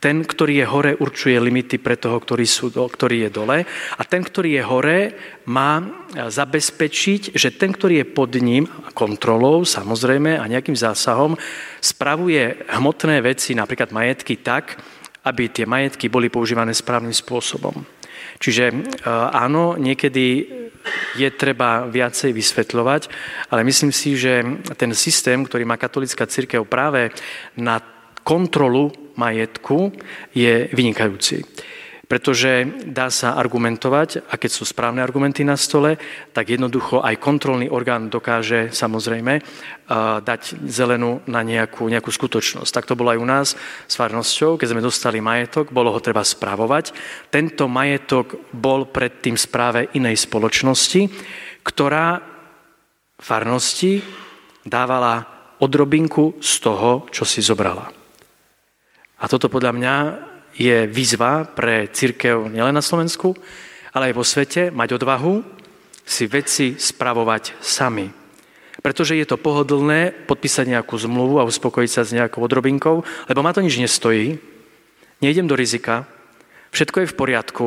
Ten, 0.00 0.24
ktorý 0.24 0.64
je 0.64 0.66
hore, 0.66 0.92
určuje 0.96 1.36
limity 1.36 1.76
pre 1.76 2.00
toho, 2.00 2.16
ktorý, 2.16 2.48
sú, 2.48 2.72
ktorý 2.72 3.28
je 3.28 3.30
dole. 3.30 3.58
A 3.68 4.02
ten, 4.08 4.24
ktorý 4.24 4.56
je 4.56 4.62
hore, 4.64 4.98
má 5.44 5.84
zabezpečiť, 6.16 7.36
že 7.36 7.52
ten, 7.52 7.76
ktorý 7.76 8.00
je 8.00 8.06
pod 8.08 8.32
ním, 8.40 8.64
kontrolou 8.96 9.68
samozrejme 9.68 10.40
a 10.40 10.48
nejakým 10.48 10.72
zásahom, 10.72 11.36
spravuje 11.84 12.64
hmotné 12.72 13.20
veci, 13.20 13.52
napríklad 13.52 13.92
majetky, 13.92 14.40
tak, 14.40 14.80
aby 15.28 15.52
tie 15.52 15.68
majetky 15.68 16.08
boli 16.08 16.32
používané 16.32 16.72
správnym 16.72 17.12
spôsobom. 17.12 17.84
Čiže 18.38 18.64
e, 18.70 18.74
áno, 19.32 19.78
niekedy 19.78 20.26
je 21.14 21.28
treba 21.30 21.86
viacej 21.86 22.34
vysvetľovať, 22.34 23.02
ale 23.54 23.62
myslím 23.62 23.94
si, 23.94 24.18
že 24.18 24.42
ten 24.74 24.90
systém, 24.98 25.38
ktorý 25.46 25.62
má 25.62 25.78
katolická 25.78 26.26
církev 26.26 26.66
práve 26.66 27.14
na 27.54 27.78
kontrolu 28.26 28.90
majetku, 29.14 29.94
je 30.34 30.66
vynikajúci 30.72 31.46
pretože 32.12 32.68
dá 32.92 33.08
sa 33.08 33.40
argumentovať 33.40 34.28
a 34.28 34.36
keď 34.36 34.50
sú 34.52 34.68
správne 34.68 35.00
argumenty 35.00 35.48
na 35.48 35.56
stole, 35.56 35.96
tak 36.36 36.52
jednoducho 36.52 37.00
aj 37.00 37.16
kontrolný 37.16 37.72
orgán 37.72 38.12
dokáže 38.12 38.68
samozrejme 38.68 39.40
dať 40.20 40.60
zelenú 40.68 41.24
na 41.24 41.40
nejakú, 41.40 41.88
nejakú 41.88 42.12
skutočnosť. 42.12 42.68
Tak 42.68 42.84
to 42.84 43.00
bolo 43.00 43.16
aj 43.16 43.22
u 43.22 43.24
nás 43.24 43.48
s 43.88 43.94
farnosťou, 43.96 44.60
keď 44.60 44.76
sme 44.76 44.84
dostali 44.84 45.24
majetok, 45.24 45.72
bolo 45.72 45.88
ho 45.88 46.04
treba 46.04 46.20
spravovať. 46.20 46.92
Tento 47.32 47.64
majetok 47.64 48.52
bol 48.52 48.92
predtým 48.92 49.40
správe 49.40 49.88
inej 49.96 50.28
spoločnosti, 50.28 51.08
ktorá 51.64 52.20
farnosti 53.16 54.04
dávala 54.60 55.24
odrobinku 55.64 56.36
z 56.44 56.52
toho, 56.60 57.08
čo 57.08 57.24
si 57.24 57.40
zobrala. 57.40 57.88
A 59.16 59.24
toto 59.32 59.48
podľa 59.48 59.72
mňa 59.72 59.94
je 60.56 60.86
výzva 60.88 61.48
pre 61.48 61.88
církev 61.88 62.48
nielen 62.52 62.76
na 62.76 62.84
Slovensku, 62.84 63.36
ale 63.92 64.12
aj 64.12 64.16
vo 64.16 64.24
svete 64.24 64.62
mať 64.72 64.96
odvahu 65.00 65.44
si 66.02 66.24
veci 66.26 66.76
spravovať 66.76 67.60
sami. 67.60 68.10
Pretože 68.82 69.14
je 69.14 69.26
to 69.28 69.38
pohodlné 69.38 70.26
podpísať 70.26 70.66
nejakú 70.66 70.98
zmluvu 70.98 71.38
a 71.38 71.46
uspokojiť 71.46 71.90
sa 71.92 72.02
s 72.02 72.16
nejakou 72.16 72.42
odrobinkou, 72.42 73.04
lebo 73.30 73.40
ma 73.44 73.54
to 73.54 73.62
nič 73.62 73.78
nestojí, 73.78 74.40
nejdem 75.22 75.46
do 75.46 75.54
rizika, 75.54 76.08
všetko 76.74 77.04
je 77.04 77.10
v 77.12 77.18
poriadku, 77.18 77.66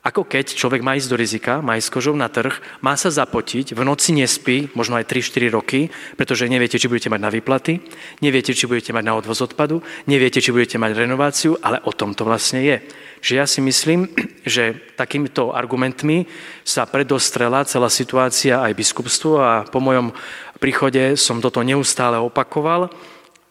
ako 0.00 0.24
keď 0.24 0.56
človek 0.56 0.80
má 0.80 0.96
ísť 0.96 1.12
do 1.12 1.20
rizika, 1.20 1.60
má 1.60 1.76
ísť 1.76 1.92
kožou 1.92 2.16
na 2.16 2.32
trh, 2.32 2.56
má 2.80 2.96
sa 2.96 3.12
zapotiť, 3.12 3.76
v 3.76 3.84
noci 3.84 4.16
nespí, 4.16 4.72
možno 4.72 4.96
aj 4.96 5.04
3-4 5.04 5.52
roky, 5.52 5.92
pretože 6.16 6.48
neviete, 6.48 6.80
či 6.80 6.88
budete 6.88 7.12
mať 7.12 7.20
na 7.20 7.28
výplaty, 7.28 7.84
neviete, 8.24 8.56
či 8.56 8.64
budete 8.64 8.96
mať 8.96 9.04
na 9.04 9.12
odvoz 9.12 9.44
odpadu, 9.44 9.84
neviete, 10.08 10.40
či 10.40 10.56
budete 10.56 10.80
mať 10.80 11.04
renováciu, 11.04 11.60
ale 11.60 11.84
o 11.84 11.92
tom 11.92 12.16
to 12.16 12.24
vlastne 12.24 12.64
je. 12.64 12.80
Že 13.20 13.32
ja 13.36 13.44
si 13.44 13.60
myslím, 13.60 14.08
že 14.48 14.72
takýmito 14.96 15.52
argumentmi 15.52 16.24
sa 16.64 16.88
predostrela 16.88 17.68
celá 17.68 17.92
situácia 17.92 18.64
aj 18.64 18.72
biskupstvu 18.72 19.30
a 19.36 19.68
po 19.68 19.84
mojom 19.84 20.16
príchode 20.56 21.20
som 21.20 21.44
toto 21.44 21.60
neustále 21.60 22.16
opakoval. 22.16 22.88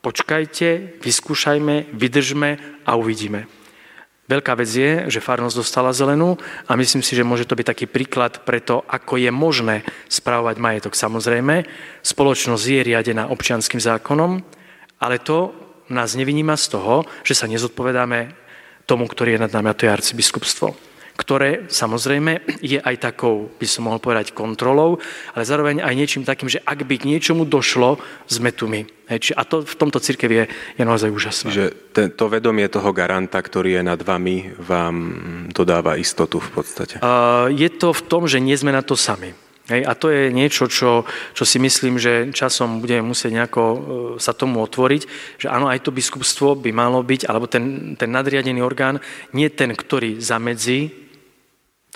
Počkajte, 0.02 0.98
vyskúšajme, 0.98 1.94
vydržme 1.94 2.82
a 2.90 2.92
uvidíme. 2.98 3.59
Veľká 4.30 4.54
vec 4.54 4.70
je, 4.70 5.10
že 5.10 5.26
farnosť 5.26 5.58
dostala 5.58 5.90
zelenú 5.90 6.38
a 6.70 6.78
myslím 6.78 7.02
si, 7.02 7.18
že 7.18 7.26
môže 7.26 7.50
to 7.50 7.58
byť 7.58 7.66
taký 7.66 7.86
príklad 7.90 8.46
pre 8.46 8.62
to, 8.62 8.86
ako 8.86 9.18
je 9.18 9.34
možné 9.34 9.82
spravovať 10.06 10.62
majetok. 10.62 10.94
Samozrejme, 10.94 11.66
spoločnosť 12.06 12.62
je 12.62 12.86
riadená 12.94 13.34
občianským 13.34 13.82
zákonom, 13.82 14.46
ale 15.02 15.18
to 15.18 15.50
nás 15.90 16.14
neviníma 16.14 16.54
z 16.62 16.78
toho, 16.78 17.10
že 17.26 17.34
sa 17.34 17.50
nezodpovedáme 17.50 18.38
tomu, 18.86 19.10
ktorý 19.10 19.34
je 19.34 19.44
nad 19.50 19.54
nami, 19.54 19.74
a 19.74 19.78
to 19.78 19.90
je 19.90 19.96
arcibiskupstvo 19.98 20.89
ktoré 21.20 21.68
samozrejme 21.68 22.64
je 22.64 22.80
aj 22.80 23.12
takou, 23.12 23.52
by 23.60 23.68
som 23.68 23.92
mohol 23.92 24.00
povedať, 24.00 24.32
kontrolou, 24.32 25.04
ale 25.36 25.44
zároveň 25.44 25.84
aj 25.84 25.94
niečím 26.00 26.24
takým, 26.24 26.48
že 26.48 26.64
ak 26.64 26.88
by 26.88 26.96
k 26.96 27.10
niečomu 27.12 27.44
došlo, 27.44 28.00
sme 28.32 28.56
tu 28.56 28.72
my. 28.72 28.88
A 29.10 29.42
to 29.44 29.66
v 29.66 29.76
tomto 29.76 30.00
církev 30.00 30.30
je, 30.30 30.44
je 30.78 30.84
naozaj 30.86 31.10
úžasné. 31.10 31.50
Že 31.50 31.66
to 32.14 32.26
vedomie 32.30 32.70
toho 32.70 32.94
garanta, 32.94 33.42
ktorý 33.42 33.82
je 33.82 33.84
nad 33.84 34.00
vami, 34.00 34.54
vám 34.56 34.96
dodáva 35.50 35.98
istotu 35.98 36.38
v 36.38 36.50
podstate. 36.62 37.02
Uh, 37.02 37.50
je 37.50 37.68
to 37.74 37.90
v 37.90 38.02
tom, 38.06 38.30
že 38.30 38.38
nie 38.38 38.54
sme 38.54 38.70
na 38.70 38.86
to 38.86 38.94
sami. 38.94 39.34
Hej, 39.70 39.86
a 39.86 39.94
to 39.94 40.10
je 40.10 40.34
niečo, 40.34 40.66
čo, 40.66 41.06
čo 41.38 41.44
si 41.46 41.62
myslím, 41.62 42.02
že 42.02 42.34
časom 42.34 42.82
budeme 42.82 43.06
musieť 43.06 43.38
nejako 43.38 43.62
e, 43.62 43.78
sa 44.18 44.34
tomu 44.34 44.66
otvoriť, 44.66 45.02
že 45.38 45.46
áno, 45.46 45.70
aj 45.70 45.86
to 45.86 45.94
biskupstvo 45.94 46.58
by 46.58 46.74
malo 46.74 47.06
byť, 47.06 47.30
alebo 47.30 47.46
ten, 47.46 47.94
ten 47.94 48.10
nadriadený 48.10 48.66
orgán, 48.66 48.98
nie 49.30 49.46
ten, 49.54 49.70
ktorý 49.78 50.18
zamedzí 50.18 51.09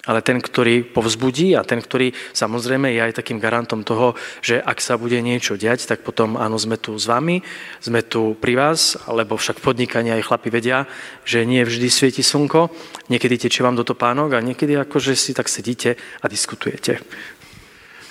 ale 0.03 0.19
ten, 0.19 0.43
ktorý 0.43 0.83
povzbudí 0.83 1.55
a 1.55 1.63
ten, 1.63 1.79
ktorý 1.79 2.11
samozrejme 2.35 2.91
je 2.91 2.99
aj 2.99 3.23
takým 3.23 3.39
garantom 3.39 3.87
toho, 3.87 4.19
že 4.43 4.59
ak 4.59 4.83
sa 4.83 4.99
bude 4.99 5.15
niečo 5.23 5.55
diať, 5.55 5.87
tak 5.87 6.03
potom 6.03 6.35
áno, 6.35 6.59
sme 6.59 6.75
tu 6.75 6.99
s 6.99 7.07
vami, 7.07 7.39
sme 7.79 8.03
tu 8.03 8.35
pri 8.35 8.59
vás, 8.59 8.99
lebo 9.07 9.39
však 9.39 9.63
podnikanie 9.63 10.11
aj 10.19 10.27
chlapi 10.27 10.51
vedia, 10.51 10.83
že 11.23 11.47
nie 11.47 11.63
vždy 11.63 11.87
svieti 11.87 12.19
slnko, 12.19 12.67
niekedy 13.07 13.47
tečie 13.47 13.63
vám 13.63 13.79
do 13.79 13.87
topánok 13.87 14.35
a 14.35 14.43
niekedy 14.43 14.75
akože 14.75 15.15
si 15.15 15.31
tak 15.31 15.47
sedíte 15.47 15.95
a 16.19 16.25
diskutujete. 16.27 16.99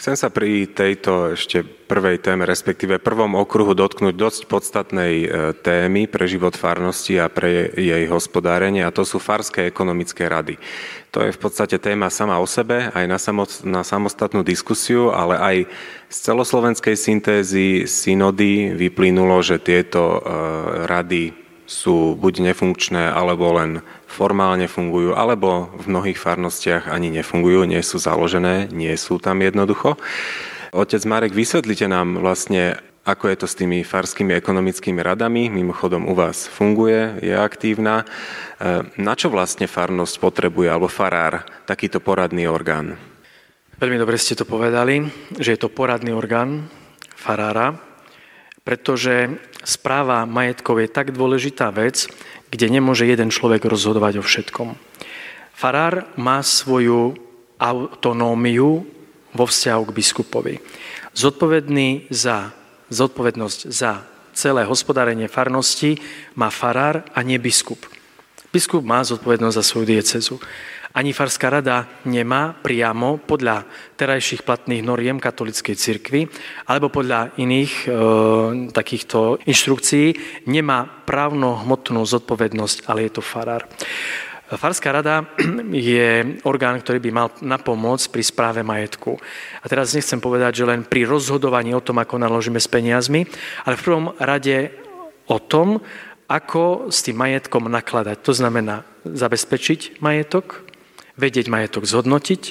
Chcem 0.02 0.18
sa 0.18 0.34
pri 0.34 0.66
tejto 0.66 1.38
ešte 1.38 1.62
prvej 1.62 2.18
téme, 2.18 2.42
respektíve 2.42 2.98
prvom 2.98 3.38
okruhu 3.38 3.70
dotknúť 3.70 4.10
dosť 4.18 4.40
podstatnej 4.50 5.14
e, 5.22 5.26
témy 5.54 6.10
pre 6.10 6.26
život 6.26 6.58
farnosti 6.58 7.22
a 7.22 7.30
pre 7.30 7.70
jej 7.70 8.10
hospodárenie 8.10 8.82
a 8.82 8.90
to 8.90 9.06
sú 9.06 9.22
farské 9.22 9.70
ekonomické 9.70 10.26
rady. 10.26 10.58
To 11.14 11.22
je 11.22 11.30
v 11.30 11.38
podstate 11.38 11.78
téma 11.78 12.10
sama 12.10 12.42
o 12.42 12.50
sebe, 12.50 12.90
aj 12.90 13.06
na, 13.06 13.14
samot, 13.14 13.62
na 13.62 13.86
samostatnú 13.86 14.42
diskusiu, 14.42 15.14
ale 15.14 15.38
aj 15.38 15.56
z 16.10 16.16
celoslovenskej 16.18 16.98
syntézy 16.98 17.86
synody 17.86 18.74
vyplynulo, 18.74 19.38
že 19.38 19.62
tieto 19.62 20.18
e, 20.18 20.20
rady 20.90 21.30
sú 21.62 22.18
buď 22.18 22.52
nefunkčné, 22.52 23.06
alebo 23.06 23.54
len 23.54 23.86
formálne 24.12 24.68
fungujú, 24.68 25.16
alebo 25.16 25.72
v 25.80 25.88
mnohých 25.88 26.20
farnostiach 26.20 26.92
ani 26.92 27.08
nefungujú, 27.08 27.64
nie 27.64 27.80
sú 27.80 27.96
založené, 27.96 28.68
nie 28.68 28.92
sú 29.00 29.16
tam 29.16 29.40
jednoducho. 29.40 29.96
Otec 30.76 31.00
Marek, 31.08 31.32
vysvetlite 31.32 31.88
nám 31.88 32.20
vlastne, 32.20 32.76
ako 33.08 33.32
je 33.32 33.36
to 33.40 33.46
s 33.48 33.56
tými 33.56 33.80
farskými 33.80 34.36
ekonomickými 34.36 35.00
radami. 35.00 35.48
Mimochodom 35.48 36.08
u 36.08 36.14
vás 36.16 36.44
funguje, 36.48 37.24
je 37.24 37.32
aktívna. 37.32 38.04
E, 38.04 38.84
na 39.00 39.14
čo 39.16 39.32
vlastne 39.32 39.68
farnosť 39.68 40.20
potrebuje, 40.20 40.68
alebo 40.68 40.88
farár, 40.92 41.44
takýto 41.64 42.00
poradný 42.00 42.48
orgán? 42.48 42.96
Veľmi 43.80 43.98
dobre 44.00 44.16
ste 44.16 44.38
to 44.38 44.48
povedali, 44.48 45.08
že 45.36 45.56
je 45.56 45.60
to 45.60 45.72
poradný 45.72 46.14
orgán 46.14 46.70
farára, 47.12 47.91
pretože 48.62 49.38
správa 49.66 50.26
majetkov 50.26 50.82
je 50.82 50.88
tak 50.90 51.14
dôležitá 51.14 51.70
vec, 51.74 52.06
kde 52.50 52.66
nemôže 52.70 53.06
jeden 53.06 53.30
človek 53.30 53.66
rozhodovať 53.66 54.22
o 54.22 54.26
všetkom. 54.26 54.74
Farár 55.54 56.10
má 56.18 56.42
svoju 56.42 57.14
autonómiu 57.58 58.82
vo 59.32 59.44
vzťahu 59.46 59.82
k 59.88 59.96
biskupovi. 59.96 60.54
Zodpovedný 61.14 62.10
za, 62.10 62.50
zodpovednosť 62.90 63.60
za 63.70 64.02
celé 64.32 64.64
hospodárenie 64.64 65.28
farnosti 65.28 66.00
má 66.34 66.48
farár 66.50 67.04
a 67.14 67.20
nie 67.22 67.38
biskup. 67.38 67.78
Biskup 68.52 68.84
má 68.84 69.00
zodpovednosť 69.00 69.56
za 69.56 69.64
svoju 69.64 69.86
diecezu. 69.88 70.36
Ani 70.92 71.16
Farská 71.16 71.48
rada 71.48 71.88
nemá 72.04 72.52
priamo 72.52 73.16
podľa 73.16 73.64
terajších 73.96 74.44
platných 74.44 74.84
noriem 74.84 75.16
katolickej 75.16 75.72
cirkvi 75.72 76.28
alebo 76.68 76.92
podľa 76.92 77.32
iných 77.40 77.72
e, 77.72 77.86
takýchto 78.76 79.40
inštrukcií 79.48 80.12
nemá 80.52 80.84
právno-hmotnú 81.08 82.04
zodpovednosť, 82.04 82.92
ale 82.92 83.08
je 83.08 83.12
to 83.16 83.22
farár. 83.24 83.64
Farská 84.52 84.92
rada 84.92 85.24
je 85.72 86.36
orgán, 86.44 86.76
ktorý 86.84 87.00
by 87.00 87.10
mal 87.10 87.28
napomôcť 87.40 88.12
pri 88.12 88.22
správe 88.28 88.60
majetku. 88.60 89.16
A 89.64 89.66
teraz 89.72 89.96
nechcem 89.96 90.20
povedať, 90.20 90.60
že 90.60 90.68
len 90.68 90.84
pri 90.84 91.08
rozhodovaní 91.08 91.72
o 91.72 91.80
tom, 91.80 92.04
ako 92.04 92.20
naložíme 92.20 92.60
s 92.60 92.68
peniazmi, 92.68 93.24
ale 93.64 93.80
v 93.80 93.84
prvom 93.84 94.06
rade 94.20 94.76
o 95.24 95.40
tom, 95.40 95.80
ako 96.28 96.92
s 96.92 97.00
tým 97.00 97.16
majetkom 97.16 97.64
nakladať. 97.68 98.20
To 98.24 98.32
znamená 98.36 98.84
zabezpečiť 99.08 100.04
majetok, 100.04 100.71
vedieť 101.16 101.46
majetok 101.52 101.84
zhodnotiť, 101.84 102.42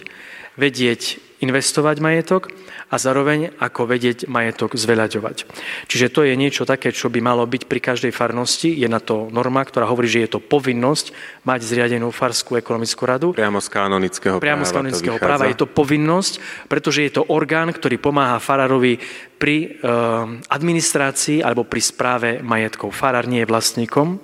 vedieť 0.60 1.32
investovať 1.42 1.98
majetok 2.04 2.54
a 2.92 3.00
zároveň 3.02 3.56
ako 3.58 3.90
vedieť 3.90 4.30
majetok 4.30 4.78
zveľaďovať. 4.78 5.50
Čiže 5.90 6.08
to 6.14 6.22
je 6.28 6.38
niečo 6.38 6.70
také, 6.70 6.94
čo 6.94 7.10
by 7.10 7.18
malo 7.24 7.48
byť 7.50 7.66
pri 7.66 7.80
každej 7.82 8.14
farnosti. 8.14 8.70
Je 8.70 8.86
na 8.86 9.02
to 9.02 9.32
norma, 9.34 9.66
ktorá 9.66 9.90
hovorí, 9.90 10.06
že 10.06 10.28
je 10.28 10.38
to 10.38 10.44
povinnosť 10.44 11.16
mať 11.48 11.60
zriadenú 11.66 12.14
farskú 12.14 12.60
ekonomickú 12.62 13.04
radu. 13.08 13.28
Priamo 13.34 13.64
z 13.64 13.70
kanonického 13.74 14.38
Priamo 14.38 14.68
práva. 14.68 14.70
z 14.70 14.76
kanonického 14.78 15.18
práva. 15.18 15.50
Je 15.50 15.58
to 15.58 15.72
povinnosť, 15.72 16.34
pretože 16.70 17.02
je 17.08 17.12
to 17.16 17.26
orgán, 17.32 17.74
ktorý 17.74 17.98
pomáha 17.98 18.38
farárovi 18.38 19.02
pri 19.42 19.82
uh, 19.82 20.30
administrácii 20.52 21.42
alebo 21.42 21.66
pri 21.66 21.82
správe 21.82 22.30
majetkov. 22.46 22.94
Farár 22.94 23.26
nie 23.26 23.42
je 23.42 23.50
vlastníkom, 23.50 24.22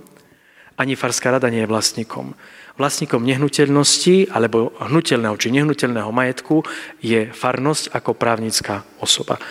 ani 0.77 0.93
farská 0.93 1.33
rada 1.33 1.49
nie 1.49 1.65
je 1.65 1.71
vlastníkom. 1.71 2.37
Vlastníkom 2.77 3.25
nehnuteľnosti 3.25 4.29
alebo 4.29 4.69
hnutelného 4.77 5.33
či 5.41 5.49
nehnuteľného 5.49 6.13
majetku 6.13 6.61
je 7.01 7.33
farnosť 7.33 7.89
ako 7.89 8.13
právnická 8.13 8.85
osoba. 9.01 9.41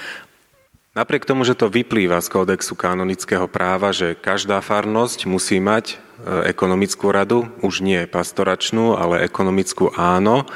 Napriek 0.97 1.29
tomu, 1.29 1.45
že 1.45 1.59
to 1.59 1.69
vyplýva 1.69 2.23
z 2.25 2.33
kódexu 2.33 2.73
kanonického 2.73 3.51
práva, 3.53 3.93
že 3.93 4.17
každá 4.17 4.65
farnosť 4.65 5.29
musí 5.29 5.61
mať 5.61 5.93
e, 5.93 5.97
ekonomickú 6.49 7.13
radu, 7.13 7.53
už 7.61 7.85
nie 7.85 8.09
pastoračnú, 8.09 8.97
ale 8.97 9.21
ekonomickú 9.29 9.93
áno, 9.93 10.49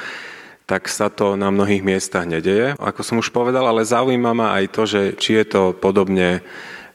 tak 0.65 0.89
sa 0.89 1.13
to 1.13 1.37
na 1.37 1.53
mnohých 1.53 1.85
miestach 1.85 2.25
nedeje, 2.25 2.79
ako 2.79 3.03
som 3.05 3.21
už 3.21 3.35
povedal, 3.35 3.67
ale 3.67 3.85
zaujíma 3.85 4.33
ma 4.33 4.55
aj 4.57 4.65
to, 4.71 4.83
že 4.87 5.01
či 5.19 5.43
je 5.43 5.45
to 5.45 5.63
podobne 5.75 6.41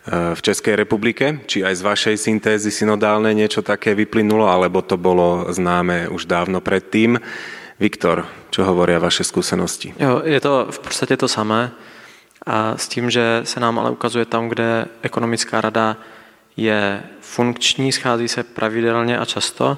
v 0.10 0.40
Českej 0.42 0.78
republike? 0.78 1.42
Či 1.50 1.66
aj 1.66 1.76
z 1.76 1.86
vašej 1.86 2.16
syntézy 2.18 2.70
synodálne 2.70 3.34
niečo 3.34 3.66
také 3.66 3.98
vyplynulo, 3.98 4.46
alebo 4.46 4.86
to 4.86 5.02
bolo 5.02 5.50
známe 5.50 6.10
už 6.10 6.30
dávno 6.30 6.62
predtým? 6.62 7.18
Viktor, 7.76 8.24
čo 8.54 8.64
hovoria 8.64 9.04
vaše 9.04 9.28
skúsenosti? 9.28 9.92
Jo, 10.00 10.24
je 10.24 10.40
to 10.40 10.72
v 10.72 10.80
podstate 10.80 11.18
to 11.18 11.28
samé. 11.28 11.76
A 12.46 12.78
s 12.78 12.88
tím, 12.88 13.10
že 13.10 13.42
se 13.44 13.60
nám 13.60 13.80
ale 13.80 13.92
ukazuje 13.92 14.26
tam, 14.26 14.50
kde 14.50 14.86
ekonomická 15.02 15.62
rada 15.62 15.98
je 16.58 17.04
funkční, 17.22 17.92
schází 17.92 18.28
se 18.28 18.44
pravidelně 18.44 19.20
a 19.20 19.26
často, 19.26 19.78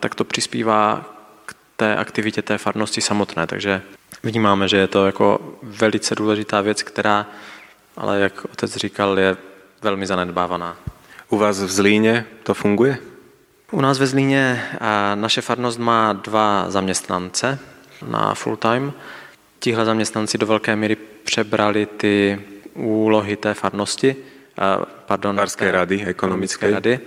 tak 0.00 0.14
to 0.14 0.24
přispívá 0.24 1.04
k 1.46 1.54
té 1.76 1.96
aktivitě 1.96 2.42
té 2.42 2.58
farnosti 2.58 3.00
samotné. 3.00 3.46
Takže 3.46 3.82
vnímáme, 4.22 4.68
že 4.68 4.76
je 4.76 4.86
to 4.86 5.06
jako 5.06 5.40
velice 5.62 6.14
důležitá 6.14 6.60
věc, 6.60 6.82
která, 6.82 7.26
ale 7.96 8.20
jak 8.20 8.44
otec 8.44 8.76
říkal, 8.76 9.18
je 9.18 9.36
velmi 9.82 10.06
zanedbávaná. 10.06 10.76
U 11.28 11.38
vás 11.38 11.62
v 11.62 11.70
Zlíně 11.70 12.26
to 12.42 12.54
funguje? 12.54 12.98
U 13.70 13.80
nás 13.80 13.98
ve 13.98 14.06
Zlíně 14.06 14.62
naše 15.14 15.40
farnost 15.40 15.78
má 15.78 16.12
dva 16.12 16.70
zaměstnance 16.70 17.58
na 18.08 18.34
full 18.34 18.56
time. 18.56 18.92
Tihle 19.58 19.84
zaměstnanci 19.84 20.38
do 20.38 20.46
velké 20.46 20.76
míry 20.76 20.96
přebrali 21.24 21.86
ty 21.86 22.40
úlohy 22.74 23.36
té 23.36 23.54
farnosti, 23.54 24.16
pardon, 25.06 25.36
Farské 25.36 25.72
rady, 25.72 26.04
ekonomické 26.06 26.70
rady. 26.70 27.00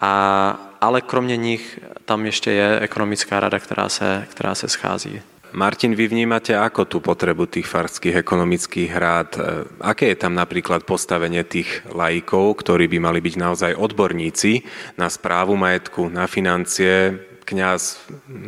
A, 0.00 0.74
ale 0.80 1.00
kromě 1.00 1.36
nich 1.36 1.80
tam 2.04 2.26
ještě 2.26 2.50
je 2.50 2.80
ekonomická 2.80 3.40
rada, 3.40 3.58
která 3.58 3.88
se, 3.88 4.26
která 4.30 4.54
se 4.54 4.68
schází. 4.68 5.22
Martin, 5.52 5.92
vy 5.92 6.08
vnímate 6.08 6.56
ako 6.56 6.88
tú 6.88 6.98
potrebu 7.04 7.44
tých 7.44 7.68
farských 7.68 8.16
ekonomických 8.24 8.92
rád? 8.96 9.30
E, 9.36 9.40
aké 9.84 10.08
je 10.08 10.16
tam 10.16 10.32
napríklad 10.32 10.88
postavenie 10.88 11.44
tých 11.44 11.84
laikov, 11.92 12.64
ktorí 12.64 12.88
by 12.88 12.98
mali 13.00 13.20
byť 13.20 13.34
naozaj 13.36 13.72
odborníci 13.76 14.64
na 14.96 15.12
správu 15.12 15.52
majetku, 15.60 16.08
na 16.08 16.24
financie? 16.24 17.20
Kňaz 17.42 17.98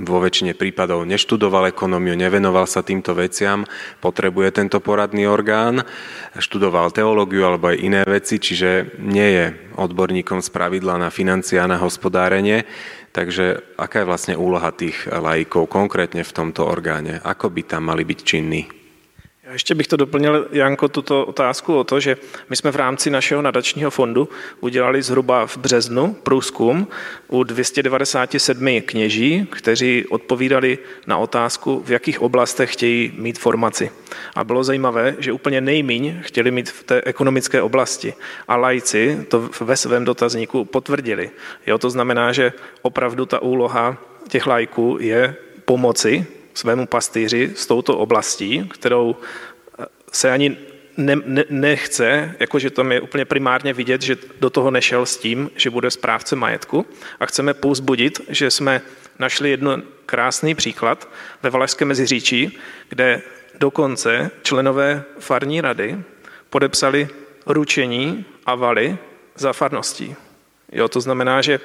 vo 0.07 0.23
väčšine 0.23 0.55
prípadov 0.55 1.03
neštudoval 1.05 1.75
ekonómiu, 1.75 2.15
nevenoval 2.15 2.65
sa 2.71 2.87
týmto 2.87 3.13
veciam, 3.13 3.67
potrebuje 3.99 4.63
tento 4.63 4.79
poradný 4.79 5.27
orgán, 5.27 5.83
študoval 6.39 6.95
teológiu 6.95 7.45
alebo 7.45 7.75
aj 7.75 7.83
iné 7.83 8.01
veci, 8.07 8.39
čiže 8.39 8.99
nie 9.03 9.29
je 9.35 9.45
odborníkom 9.75 10.41
z 10.41 10.49
pravidla 10.55 10.97
na 10.97 11.11
financie 11.11 11.59
a 11.59 11.67
na 11.67 11.83
hospodárenie 11.83 12.63
Takže 13.15 13.79
aká 13.79 14.03
je 14.03 14.11
vlastne 14.11 14.35
úloha 14.35 14.75
tých 14.75 15.07
laikov 15.07 15.71
konkrétne 15.71 16.27
v 16.27 16.35
tomto 16.35 16.67
orgáne? 16.67 17.23
Ako 17.23 17.47
by 17.47 17.63
tam 17.63 17.87
mali 17.87 18.03
byť 18.03 18.19
činní? 18.27 18.84
Já 19.47 19.53
ještě 19.53 19.75
bych 19.75 19.87
to 19.87 19.97
doplnil, 19.97 20.49
Janko, 20.53 20.89
tuto 20.89 21.27
otázku 21.27 21.79
o 21.79 21.85
to, 21.85 22.01
že 22.01 22.17
my 22.51 22.57
jsme 22.57 22.71
v 22.71 22.77
rámci 22.77 23.11
našeho 23.11 23.43
nadačního 23.43 23.91
fondu 23.91 24.29
udělali 24.61 25.03
zhruba 25.03 25.47
v 25.47 25.57
březnu 25.57 26.17
průzkum 26.23 26.89
u 27.29 27.43
297 27.43 28.81
kněží, 28.81 29.47
kteří 29.51 30.07
odpovídali 30.07 30.79
na 31.07 31.19
otázku, 31.19 31.83
v 31.87 31.91
jakých 31.91 32.23
oblastech 32.23 32.73
chtějí 32.73 33.13
mít 33.17 33.39
formaci. 33.39 33.91
A 34.35 34.45
bylo 34.45 34.65
zajímavé, 34.65 35.17
že 35.19 35.33
úplně 35.33 35.61
nejmíň 35.61 36.21
chtěli 36.21 36.51
mít 36.51 36.71
v 36.71 36.85
té 36.85 37.03
ekonomické 37.05 37.63
oblasti. 37.63 38.15
A 38.49 38.57
lajci 38.57 39.27
to 39.29 39.51
ve 39.61 39.77
svém 39.77 40.05
dotazníku 40.05 40.65
potvrdili. 40.65 41.31
Jo, 41.67 41.79
to 41.79 41.91
znamená, 41.91 42.33
že 42.33 42.53
opravdu 42.83 43.27
ta 43.27 43.43
úloha 43.43 43.97
těch 44.29 44.47
lajků 44.47 44.97
je 45.01 45.37
pomoci 45.65 46.27
svému 46.55 46.87
pastýři 46.87 47.53
s 47.57 47.67
touto 47.67 47.99
oblastí, 47.99 48.69
kterou 48.73 49.17
eh, 49.79 49.87
se 50.13 50.31
ani 50.31 50.57
ne, 50.97 51.17
ne, 51.25 51.45
nechce, 51.51 52.35
jakože 52.41 52.71
tam 52.71 52.93
je 52.93 53.01
úplně 53.01 53.25
primárně 53.25 53.73
vidět, 53.73 54.03
že 54.03 54.17
do 54.41 54.51
toho 54.51 54.71
nešel 54.71 55.07
s 55.07 55.17
tím, 55.17 55.51
že 55.57 55.71
bude 55.71 55.91
správce 55.91 56.37
majetku 56.37 56.87
a 57.21 57.27
chceme 57.27 57.55
pouzbudit, 57.55 58.21
že 58.29 58.51
jsme 58.51 58.83
našli 59.19 59.51
jedno 59.51 59.83
krásný 60.07 60.55
příklad 60.55 61.09
ve 61.43 61.51
Valašském 61.51 61.89
meziříčí, 61.89 62.59
kde 62.89 63.23
dokonce 63.59 64.31
členové 64.43 65.03
farní 65.19 65.61
rady 65.61 65.99
podepsali 66.51 67.09
ručení 67.47 68.25
a 68.47 68.55
valy 68.55 68.99
za 69.37 69.53
farností. 69.53 70.17
Jo, 70.73 70.89
to 70.89 71.01
znamená, 71.01 71.43
že 71.43 71.61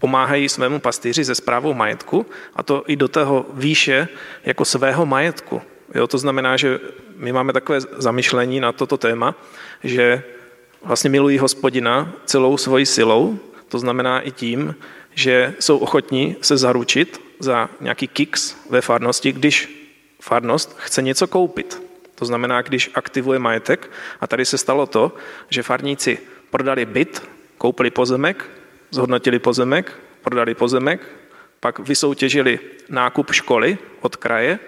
pomáhají 0.00 0.48
svému 0.48 0.80
pastýři 0.80 1.24
ze 1.24 1.34
zprávou 1.34 1.74
majetku 1.74 2.26
a 2.56 2.62
to 2.62 2.84
i 2.86 2.96
do 2.96 3.08
toho 3.08 3.46
výše 3.52 4.08
jako 4.44 4.64
svého 4.64 5.06
majetku. 5.06 5.62
Jo, 5.94 6.06
to 6.06 6.18
znamená, 6.18 6.56
že 6.56 6.80
my 7.16 7.32
máme 7.32 7.52
takové 7.52 7.80
zamyšlení 7.80 8.60
na 8.60 8.72
toto 8.72 8.96
téma, 8.96 9.34
že 9.84 10.22
vlastně 10.82 11.10
milují 11.10 11.38
hospodina 11.38 12.12
celou 12.24 12.56
svojí 12.56 12.86
silou, 12.86 13.38
to 13.68 13.78
znamená 13.78 14.20
i 14.20 14.30
tím, 14.30 14.74
že 15.14 15.54
jsou 15.60 15.78
ochotní 15.78 16.36
se 16.40 16.56
zaručit 16.56 17.20
za 17.38 17.68
nějaký 17.80 18.08
kiks 18.08 18.56
ve 18.70 18.80
farnosti, 18.80 19.32
když 19.32 19.74
farnost 20.20 20.76
chce 20.78 21.02
něco 21.02 21.26
koupit. 21.26 21.82
To 22.14 22.24
znamená, 22.24 22.62
když 22.62 22.90
aktivuje 22.94 23.38
majetek, 23.38 23.90
a 24.20 24.26
tady 24.26 24.44
se 24.44 24.58
stalo 24.58 24.86
to, 24.86 25.12
že 25.48 25.62
farníci 25.62 26.18
prodali 26.50 26.86
byt, 26.86 27.22
koupili 27.58 27.90
pozemek 27.90 28.44
zhodnotili 28.90 29.38
pozemek, 29.38 29.92
prodali 30.22 30.54
pozemek, 30.54 31.00
pak 31.60 31.78
vysoutěžili 31.78 32.60
nákup 32.88 33.32
školy 33.32 33.78
od 34.00 34.16
kraje 34.16 34.58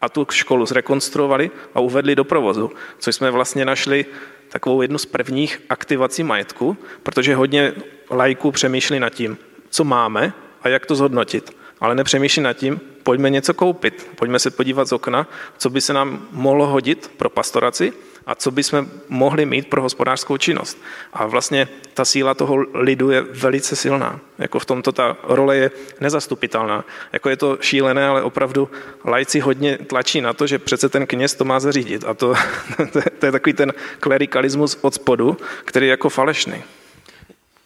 a 0.00 0.08
tu 0.08 0.26
školu 0.30 0.66
zrekonstruovali 0.66 1.50
a 1.74 1.80
uvedli 1.80 2.16
do 2.16 2.24
provozu, 2.24 2.70
což 2.98 3.14
jsme 3.14 3.30
vlastně 3.30 3.64
našli 3.64 4.06
takovou 4.48 4.82
jednu 4.82 4.98
z 4.98 5.06
prvních 5.06 5.62
aktivací 5.68 6.22
majetku, 6.22 6.76
protože 7.02 7.34
hodně 7.34 7.72
lajků 8.10 8.52
přemýšlí 8.52 9.00
nad 9.00 9.10
tím, 9.10 9.38
co 9.70 9.84
máme 9.84 10.32
a 10.62 10.68
jak 10.68 10.86
to 10.86 10.94
zhodnotit. 10.94 11.56
Ale 11.80 11.94
nepřemýšlí 11.94 12.42
nad 12.42 12.52
tím, 12.52 12.80
pojďme 13.02 13.30
něco 13.30 13.54
koupit, 13.54 14.10
pojďme 14.16 14.38
se 14.38 14.50
podívat 14.50 14.88
z 14.88 14.92
okna, 14.92 15.26
co 15.58 15.70
by 15.70 15.80
se 15.80 15.92
nám 15.92 16.28
mohlo 16.32 16.66
hodit 16.66 17.10
pro 17.16 17.30
pastoraci 17.30 17.92
a 18.26 18.34
co 18.34 18.50
bychom 18.50 18.86
mohli 19.08 19.46
mít 19.46 19.68
pro 19.68 19.82
hospodářskou 19.82 20.36
činnost. 20.36 20.82
A 21.12 21.26
vlastně 21.26 21.68
ta 21.94 22.04
síla 22.04 22.34
toho 22.34 22.56
lidu 22.74 23.10
je 23.10 23.22
velice 23.22 23.76
silná. 23.76 24.20
Jako 24.38 24.58
v 24.58 24.64
tomto 24.64 24.92
ta 24.92 25.16
role 25.22 25.56
je 25.56 25.70
nezastupitelná. 26.00 26.84
Jako 27.12 27.28
je 27.28 27.36
to 27.36 27.58
šílené, 27.60 28.06
ale 28.06 28.22
opravdu 28.22 28.70
lajci 29.04 29.40
hodně 29.40 29.78
tlačí 29.78 30.20
na 30.20 30.32
to, 30.32 30.46
že 30.46 30.58
přece 30.58 30.88
ten 30.88 31.06
kněz 31.06 31.34
to 31.34 31.44
má 31.44 31.60
zařídit. 31.60 32.04
A 32.04 32.14
to, 32.14 32.34
to 33.18 33.26
je 33.26 33.32
takový 33.32 33.52
ten 33.52 33.72
klerikalismus 34.00 34.78
od 34.80 34.94
spodu, 34.94 35.36
který 35.64 35.86
je 35.86 35.90
jako 35.90 36.08
falešný. 36.08 36.62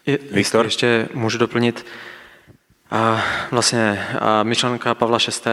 Je, 0.07 0.19
Viktor? 0.31 0.65
Ještě 0.65 1.09
můžu 1.15 1.39
doplnit. 1.39 1.87
A 2.91 3.25
vlastně 3.51 4.07
a 4.19 4.43
myšlenka 4.43 4.95
Pavla 4.95 5.19
VI. 5.19 5.51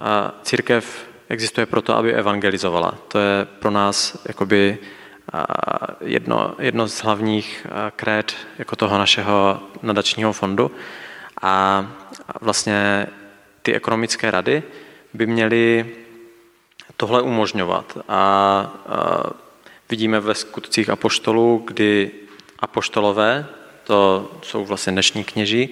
A 0.00 0.34
církev 0.42 1.11
existuje 1.32 1.66
proto, 1.66 1.96
aby 1.96 2.14
evangelizovala. 2.14 2.94
To 3.08 3.18
je 3.18 3.44
pro 3.44 3.70
nás 3.70 4.22
jakoby 4.28 4.78
jedno, 6.00 6.54
jedno 6.58 6.88
z 6.88 7.02
hlavních 7.02 7.66
krét 7.96 8.36
jako 8.58 8.76
toho 8.76 8.98
našeho 8.98 9.60
nadačního 9.82 10.32
fondu. 10.32 10.70
A 11.42 11.86
vlastně 12.40 13.06
ty 13.62 13.74
ekonomické 13.74 14.30
rady 14.30 14.62
by 15.14 15.26
měly 15.26 15.86
tohle 16.96 17.22
umožňovat. 17.22 17.98
A, 18.08 18.72
vidíme 19.90 20.20
ve 20.20 20.34
skutcích 20.34 20.90
apoštolů, 20.90 21.62
kdy 21.66 22.10
apoštolové, 22.58 23.46
to 23.84 24.30
jsou 24.42 24.64
vlastně 24.64 24.92
dnešní 24.92 25.24
kněží, 25.24 25.68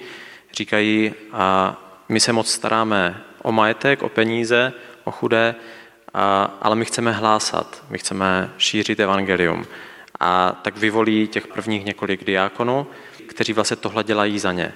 říkají, 0.53 1.13
a 1.31 1.77
my 2.09 2.19
se 2.19 2.33
moc 2.33 2.51
staráme 2.51 3.23
o 3.41 3.51
majetek, 3.51 4.03
o 4.03 4.09
peníze, 4.09 4.73
chudé, 5.11 5.55
ale 6.61 6.75
my 6.75 6.85
chceme 6.85 7.11
hlásat, 7.11 7.83
my 7.89 7.97
chceme 7.97 8.53
šířit 8.57 8.99
evangelium. 8.99 9.65
A 10.19 10.59
tak 10.61 10.77
vyvolí 10.77 11.27
těch 11.27 11.47
prvních 11.47 11.85
několik 11.85 12.23
diákonů, 12.23 12.87
kteří 13.27 13.53
vlastně 13.53 13.75
tohle 13.77 14.03
dělají 14.03 14.39
za 14.39 14.51
ně. 14.51 14.73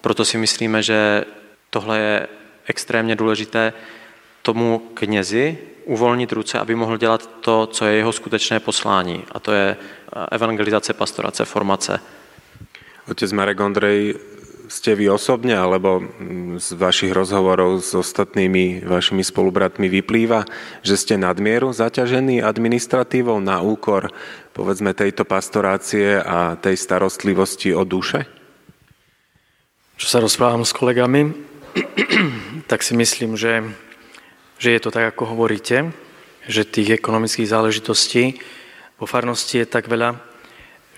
Proto 0.00 0.24
si 0.24 0.38
myslíme, 0.38 0.82
že 0.82 1.24
tohle 1.70 1.98
je 1.98 2.26
extrémně 2.66 3.16
důležité 3.16 3.72
tomu 4.42 4.90
knězi 4.94 5.58
uvolnit 5.84 6.32
ruce, 6.32 6.58
aby 6.58 6.74
mohl 6.74 6.98
dělat 6.98 7.30
to, 7.40 7.66
co 7.66 7.84
je 7.84 7.96
jeho 7.96 8.12
skutečné 8.12 8.60
poslání. 8.60 9.24
A 9.32 9.38
to 9.40 9.52
je 9.52 9.76
evangelizace, 10.30 10.92
pastorace, 10.92 11.44
formace. 11.44 12.00
Otec 13.10 13.32
Marek 13.32 13.60
Ondrej 13.60 14.14
ste 14.68 14.92
vy 14.92 15.08
osobne 15.08 15.56
alebo 15.56 16.04
z 16.60 16.68
vašich 16.76 17.10
rozhovorov 17.10 17.80
s 17.80 17.96
ostatnými 17.96 18.84
vašimi 18.84 19.24
spolubratmi 19.24 19.88
vyplýva, 19.88 20.44
že 20.84 21.00
ste 21.00 21.16
nadmieru 21.16 21.72
zaťažení 21.72 22.44
administratívou 22.44 23.40
na 23.40 23.64
úkor 23.64 24.12
povedzme 24.52 24.92
tejto 24.92 25.24
pastorácie 25.24 26.20
a 26.20 26.60
tej 26.60 26.76
starostlivosti 26.76 27.72
o 27.72 27.88
duše? 27.88 28.28
Čo 29.98 30.06
sa 30.06 30.18
rozprávam 30.22 30.62
s 30.62 30.76
kolegami, 30.76 31.32
tak 32.70 32.84
si 32.84 32.92
myslím, 32.94 33.34
že, 33.34 33.64
že 34.60 34.76
je 34.76 34.80
to 34.84 34.92
tak, 34.92 35.16
ako 35.16 35.34
hovoríte, 35.34 35.90
že 36.44 36.68
tých 36.68 37.00
ekonomických 37.00 37.50
záležitostí 37.50 38.38
vo 39.00 39.06
farnosti 39.08 39.62
je 39.62 39.66
tak 39.66 39.88
veľa, 39.88 40.18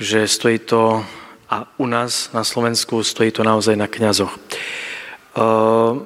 že 0.01 0.25
stojí 0.25 0.59
to 0.65 1.05
a 1.51 1.67
u 1.79 1.87
nás 1.87 2.31
na 2.31 2.47
Slovensku 2.47 3.03
stojí 3.03 3.35
to 3.35 3.43
naozaj 3.43 3.75
na 3.75 3.91
kňazoch. 3.91 4.39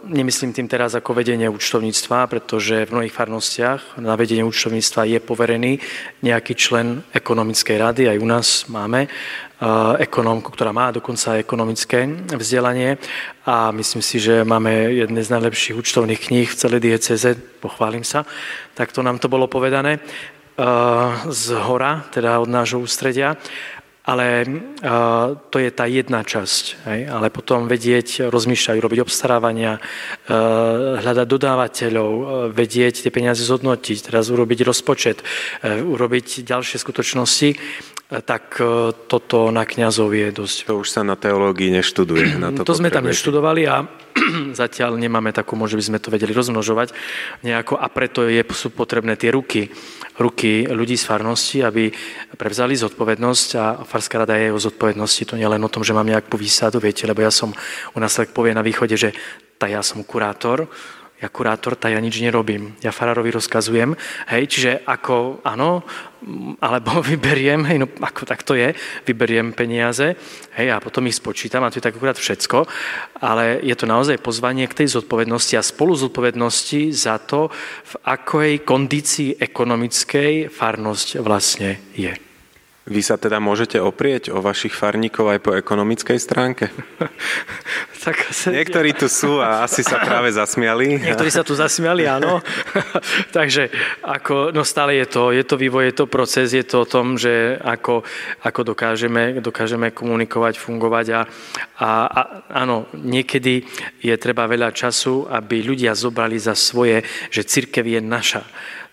Nemyslím 0.04 0.52
tým 0.52 0.68
teraz 0.68 0.92
ako 0.92 1.16
vedenie 1.16 1.48
účtovníctva, 1.48 2.28
pretože 2.28 2.84
v 2.84 2.92
mnohých 2.92 3.16
farnostiach 3.16 3.96
na 3.96 4.16
vedenie 4.20 4.44
účtovníctva 4.44 5.08
je 5.08 5.18
poverený 5.20 5.80
nejaký 6.20 6.52
člen 6.52 7.00
ekonomickej 7.12 7.76
rady, 7.80 8.02
aj 8.08 8.18
u 8.20 8.28
nás 8.28 8.46
máme 8.68 9.08
ekonómku, 9.96 10.52
ktorá 10.52 10.76
má 10.76 10.92
dokonca 10.92 11.40
ekonomické 11.40 12.04
vzdelanie 12.36 13.00
a 13.48 13.72
myslím 13.72 14.04
si, 14.04 14.20
že 14.20 14.44
máme 14.44 14.92
jedné 14.92 15.24
z 15.24 15.32
najlepších 15.32 15.76
účtovných 15.76 16.20
kníh 16.20 16.48
v 16.48 16.60
celej 16.60 16.80
dieceze, 16.84 17.32
pochválim 17.64 18.04
sa, 18.04 18.28
tak 18.76 18.92
to 18.92 19.00
nám 19.00 19.16
to 19.16 19.32
bolo 19.32 19.48
povedané 19.48 20.04
z 21.26 21.44
hora, 21.64 22.06
teda 22.14 22.38
od 22.38 22.46
nášho 22.46 22.78
ústredia. 22.78 23.34
Ale 24.04 24.44
uh, 24.44 25.32
to 25.48 25.56
je 25.56 25.72
tá 25.72 25.88
jedna 25.88 26.20
časť. 26.20 26.64
Hej? 26.84 27.00
Ale 27.08 27.32
potom 27.32 27.64
vedieť, 27.64 28.28
rozmýšľať, 28.28 28.76
robiť 28.76 29.00
obstarávania, 29.00 29.80
uh, 29.80 31.00
hľadať 31.00 31.24
dodávateľov, 31.24 32.10
uh, 32.12 32.24
vedieť 32.52 33.00
tie 33.00 33.08
peniaze 33.08 33.40
zhodnotiť, 33.40 34.12
teraz 34.12 34.28
urobiť 34.28 34.60
rozpočet, 34.60 35.24
uh, 35.64 35.80
urobiť 35.80 36.44
ďalšie 36.44 36.76
skutočnosti, 36.76 37.48
tak 38.20 38.60
uh, 38.62 38.94
toto 38.94 39.50
na 39.50 39.66
kňazov 39.66 40.12
je 40.14 40.28
dosť... 40.30 40.56
To 40.70 40.84
už 40.84 40.88
sa 40.92 41.02
na 41.02 41.18
teológii 41.18 41.74
neštuduje. 41.74 42.38
Na 42.38 42.52
to, 42.56 42.62
to 42.62 42.78
sme 42.78 42.92
tam 42.92 43.08
neštudovali 43.08 43.66
a 43.66 43.88
zatiaľ 44.62 44.94
nemáme 45.00 45.34
takú, 45.34 45.58
že 45.66 45.74
by 45.74 45.84
sme 45.84 45.98
to 45.98 46.12
vedeli 46.12 46.30
rozmnožovať 46.30 46.94
nejako 47.42 47.74
a 47.80 47.86
preto 47.90 48.26
je, 48.28 48.44
sú 48.54 48.70
potrebné 48.70 49.18
tie 49.18 49.34
ruky, 49.34 49.72
ruky 50.20 50.68
ľudí 50.70 50.94
z 50.94 51.08
farnosti, 51.08 51.64
aby 51.64 51.90
prevzali 52.38 52.78
zodpovednosť 52.78 53.48
a 53.58 53.64
farská 53.82 54.22
rada 54.22 54.38
je 54.38 54.54
o 54.54 54.60
zodpovednosti, 54.60 55.34
to 55.34 55.38
nie 55.40 55.48
len 55.48 55.62
o 55.62 55.72
tom, 55.72 55.82
že 55.82 55.96
mám 55.96 56.06
nejakú 56.06 56.38
výsadu, 56.38 56.78
viete, 56.78 57.08
lebo 57.08 57.24
ja 57.24 57.34
som, 57.34 57.50
u 57.94 57.98
nás 57.98 58.14
tak 58.14 58.30
povie 58.30 58.54
na 58.54 58.62
východe, 58.62 58.94
že 58.94 59.10
tá 59.58 59.66
ja 59.66 59.82
som 59.82 60.06
kurátor, 60.06 60.70
ja 61.24 61.32
kurátor, 61.32 61.72
tak 61.80 61.96
ja 61.96 62.00
nič 62.04 62.20
nerobím. 62.20 62.76
Ja 62.84 62.92
farárovi 62.92 63.32
rozkazujem, 63.32 63.96
hej, 64.28 64.44
čiže 64.44 64.84
ako, 64.84 65.40
áno, 65.40 65.80
alebo 66.60 67.00
vyberiem, 67.08 67.64
hej, 67.64 67.80
no 67.80 67.88
ako 67.88 68.28
tak 68.28 68.44
to 68.44 68.52
je, 68.52 68.76
vyberiem 69.08 69.56
peniaze, 69.56 70.12
hej, 70.60 70.68
a 70.68 70.76
potom 70.84 71.08
ich 71.08 71.16
spočítam 71.16 71.64
a 71.64 71.72
to 71.72 71.80
je 71.80 71.86
tak 71.88 71.96
akurát 71.96 72.20
všetko, 72.20 72.68
ale 73.24 73.64
je 73.64 73.72
to 73.72 73.88
naozaj 73.88 74.20
pozvanie 74.20 74.68
k 74.68 74.84
tej 74.84 75.00
zodpovednosti 75.00 75.56
a 75.56 75.64
spolu 75.64 75.96
zodpovednosti 75.96 76.92
za 76.92 77.16
to, 77.16 77.48
v 77.88 77.94
akej 78.04 78.52
kondícii 78.68 79.40
ekonomickej 79.40 80.52
farnosť 80.52 81.24
vlastne 81.24 81.80
je. 81.96 82.33
Vy 82.84 83.00
sa 83.00 83.16
teda 83.16 83.40
môžete 83.40 83.80
oprieť 83.80 84.28
o 84.28 84.44
vašich 84.44 84.76
farníkov 84.76 85.32
aj 85.32 85.40
po 85.40 85.56
ekonomickej 85.56 86.20
stránke? 86.20 86.68
tak 88.04 88.28
sa... 88.28 88.52
Niektorí 88.52 88.92
tu 88.92 89.08
sú 89.08 89.40
a 89.40 89.64
asi 89.64 89.80
sa 89.80 90.04
práve 90.04 90.28
zasmiali. 90.28 91.00
Niektorí 91.00 91.32
sa 91.32 91.40
tu 91.40 91.56
zasmiali, 91.56 92.04
áno. 92.04 92.44
Takže 93.36 93.72
ako, 94.04 94.52
no 94.52 94.68
stále 94.68 95.00
je 95.00 95.08
to, 95.08 95.32
je 95.32 95.40
to 95.48 95.56
vývoj, 95.56 95.88
je 95.88 95.94
to 95.96 96.04
proces, 96.12 96.52
je 96.52 96.60
to 96.60 96.84
o 96.84 96.90
tom, 96.90 97.16
že 97.16 97.56
ako, 97.56 98.04
ako 98.44 98.60
dokážeme, 98.76 99.40
dokážeme 99.40 99.88
komunikovať, 99.96 100.60
fungovať 100.60 101.06
a, 101.16 101.20
a, 101.80 101.90
a 102.04 102.20
áno, 102.52 102.92
niekedy 102.92 103.64
je 104.04 104.14
treba 104.20 104.44
veľa 104.44 104.76
času, 104.76 105.24
aby 105.32 105.64
ľudia 105.64 105.96
zobrali 105.96 106.36
za 106.36 106.52
svoje, 106.52 107.00
že 107.32 107.48
církev 107.48 107.88
je 107.88 108.00
naša 108.04 108.44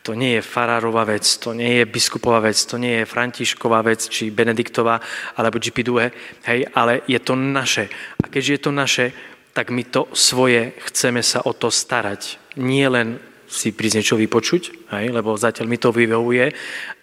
to 0.02 0.18
nie 0.18 0.38
je 0.38 0.42
farárová 0.42 1.06
vec, 1.06 1.26
to 1.38 1.54
nie 1.54 1.82
je 1.82 1.86
biskupová 1.86 2.42
vec, 2.42 2.58
to 2.58 2.82
nie 2.82 3.02
je 3.02 3.10
Františková 3.10 3.86
vec, 3.86 4.02
či 4.10 4.34
Benediktová, 4.34 4.98
alebo 5.38 5.62
Džipidue, 5.62 6.10
hej, 6.50 6.66
ale 6.74 7.06
je 7.06 7.20
to 7.22 7.38
naše. 7.38 7.86
A 8.18 8.26
keďže 8.26 8.54
je 8.58 8.62
to 8.62 8.72
naše, 8.74 9.06
tak 9.54 9.70
my 9.70 9.86
to 9.86 10.10
svoje 10.18 10.74
chceme 10.90 11.22
sa 11.22 11.46
o 11.46 11.54
to 11.54 11.70
starať. 11.70 12.42
Nie 12.58 12.90
len 12.90 13.22
si 13.52 13.76
prísť 13.76 13.96
niečo 14.00 14.16
vypočuť, 14.18 14.90
hej, 14.96 15.12
lebo 15.12 15.38
zatiaľ 15.38 15.68
mi 15.68 15.78
to 15.78 15.94
vyvehuje, 15.94 16.46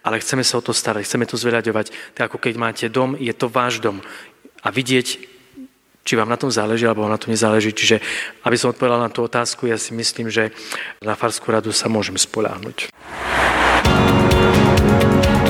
ale 0.03 0.19
chceme 0.19 0.43
sa 0.43 0.59
o 0.59 0.65
to 0.65 0.73
starať, 0.73 1.05
chceme 1.05 1.29
to 1.29 1.37
zveľaďovať. 1.37 2.17
Tak 2.17 2.33
ako 2.33 2.37
keď 2.41 2.53
máte 2.57 2.85
dom, 2.91 3.15
je 3.15 3.31
to 3.31 3.47
váš 3.47 3.79
dom. 3.79 4.01
A 4.59 4.73
vidieť 4.73 5.38
či 6.03 6.13
vám 6.17 6.29
na 6.29 6.37
tom 6.39 6.49
záleží, 6.49 6.85
alebo 6.85 7.05
vám 7.05 7.15
na 7.15 7.21
tom 7.21 7.31
nezáleží. 7.31 7.71
Čiže, 7.73 8.01
aby 8.43 8.55
som 8.57 8.71
odpovedal 8.73 8.99
na 8.99 9.11
tú 9.13 9.25
otázku, 9.25 9.69
ja 9.69 9.77
si 9.77 9.95
myslím, 9.95 10.27
že 10.27 10.51
na 11.03 11.13
Farskú 11.13 11.53
radu 11.53 11.71
sa 11.71 11.87
môžem 11.87 12.17
spoláhnuť. 12.17 12.91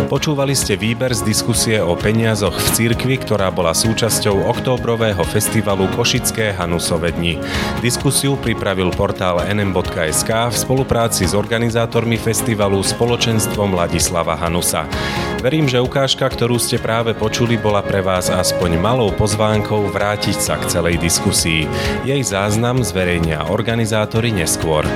Počúvali 0.09 0.57
ste 0.57 0.73
výber 0.73 1.13
z 1.13 1.21
diskusie 1.21 1.77
o 1.77 1.93
peniazoch 1.93 2.57
v 2.57 2.67
cirkvi, 2.73 3.21
ktorá 3.21 3.53
bola 3.53 3.77
súčasťou 3.77 4.49
októbrového 4.49 5.21
festivalu 5.21 5.85
Košické 5.93 6.49
Hanusove 6.57 7.13
dni. 7.13 7.37
Diskusiu 7.85 8.33
pripravil 8.33 8.89
portál 8.89 9.37
nm.sk 9.45 10.49
v 10.49 10.55
spolupráci 10.57 11.29
s 11.29 11.37
organizátormi 11.37 12.17
festivalu 12.17 12.81
Spoločenstvom 12.81 13.77
Ladislava 13.77 14.33
Hanusa. 14.33 14.89
Verím, 15.45 15.69
že 15.69 15.77
ukážka, 15.77 16.25
ktorú 16.25 16.57
ste 16.57 16.81
práve 16.81 17.13
počuli, 17.13 17.61
bola 17.61 17.85
pre 17.85 18.01
vás 18.01 18.33
aspoň 18.33 18.81
malou 18.81 19.13
pozvánkou 19.13 19.93
vrátiť 19.93 20.37
sa 20.41 20.57
k 20.57 20.73
celej 20.73 20.97
diskusii. 20.97 21.69
Jej 22.01 22.25
záznam 22.25 22.81
zverejnia 22.81 23.45
organizátori 23.53 24.33
neskôr. 24.33 24.89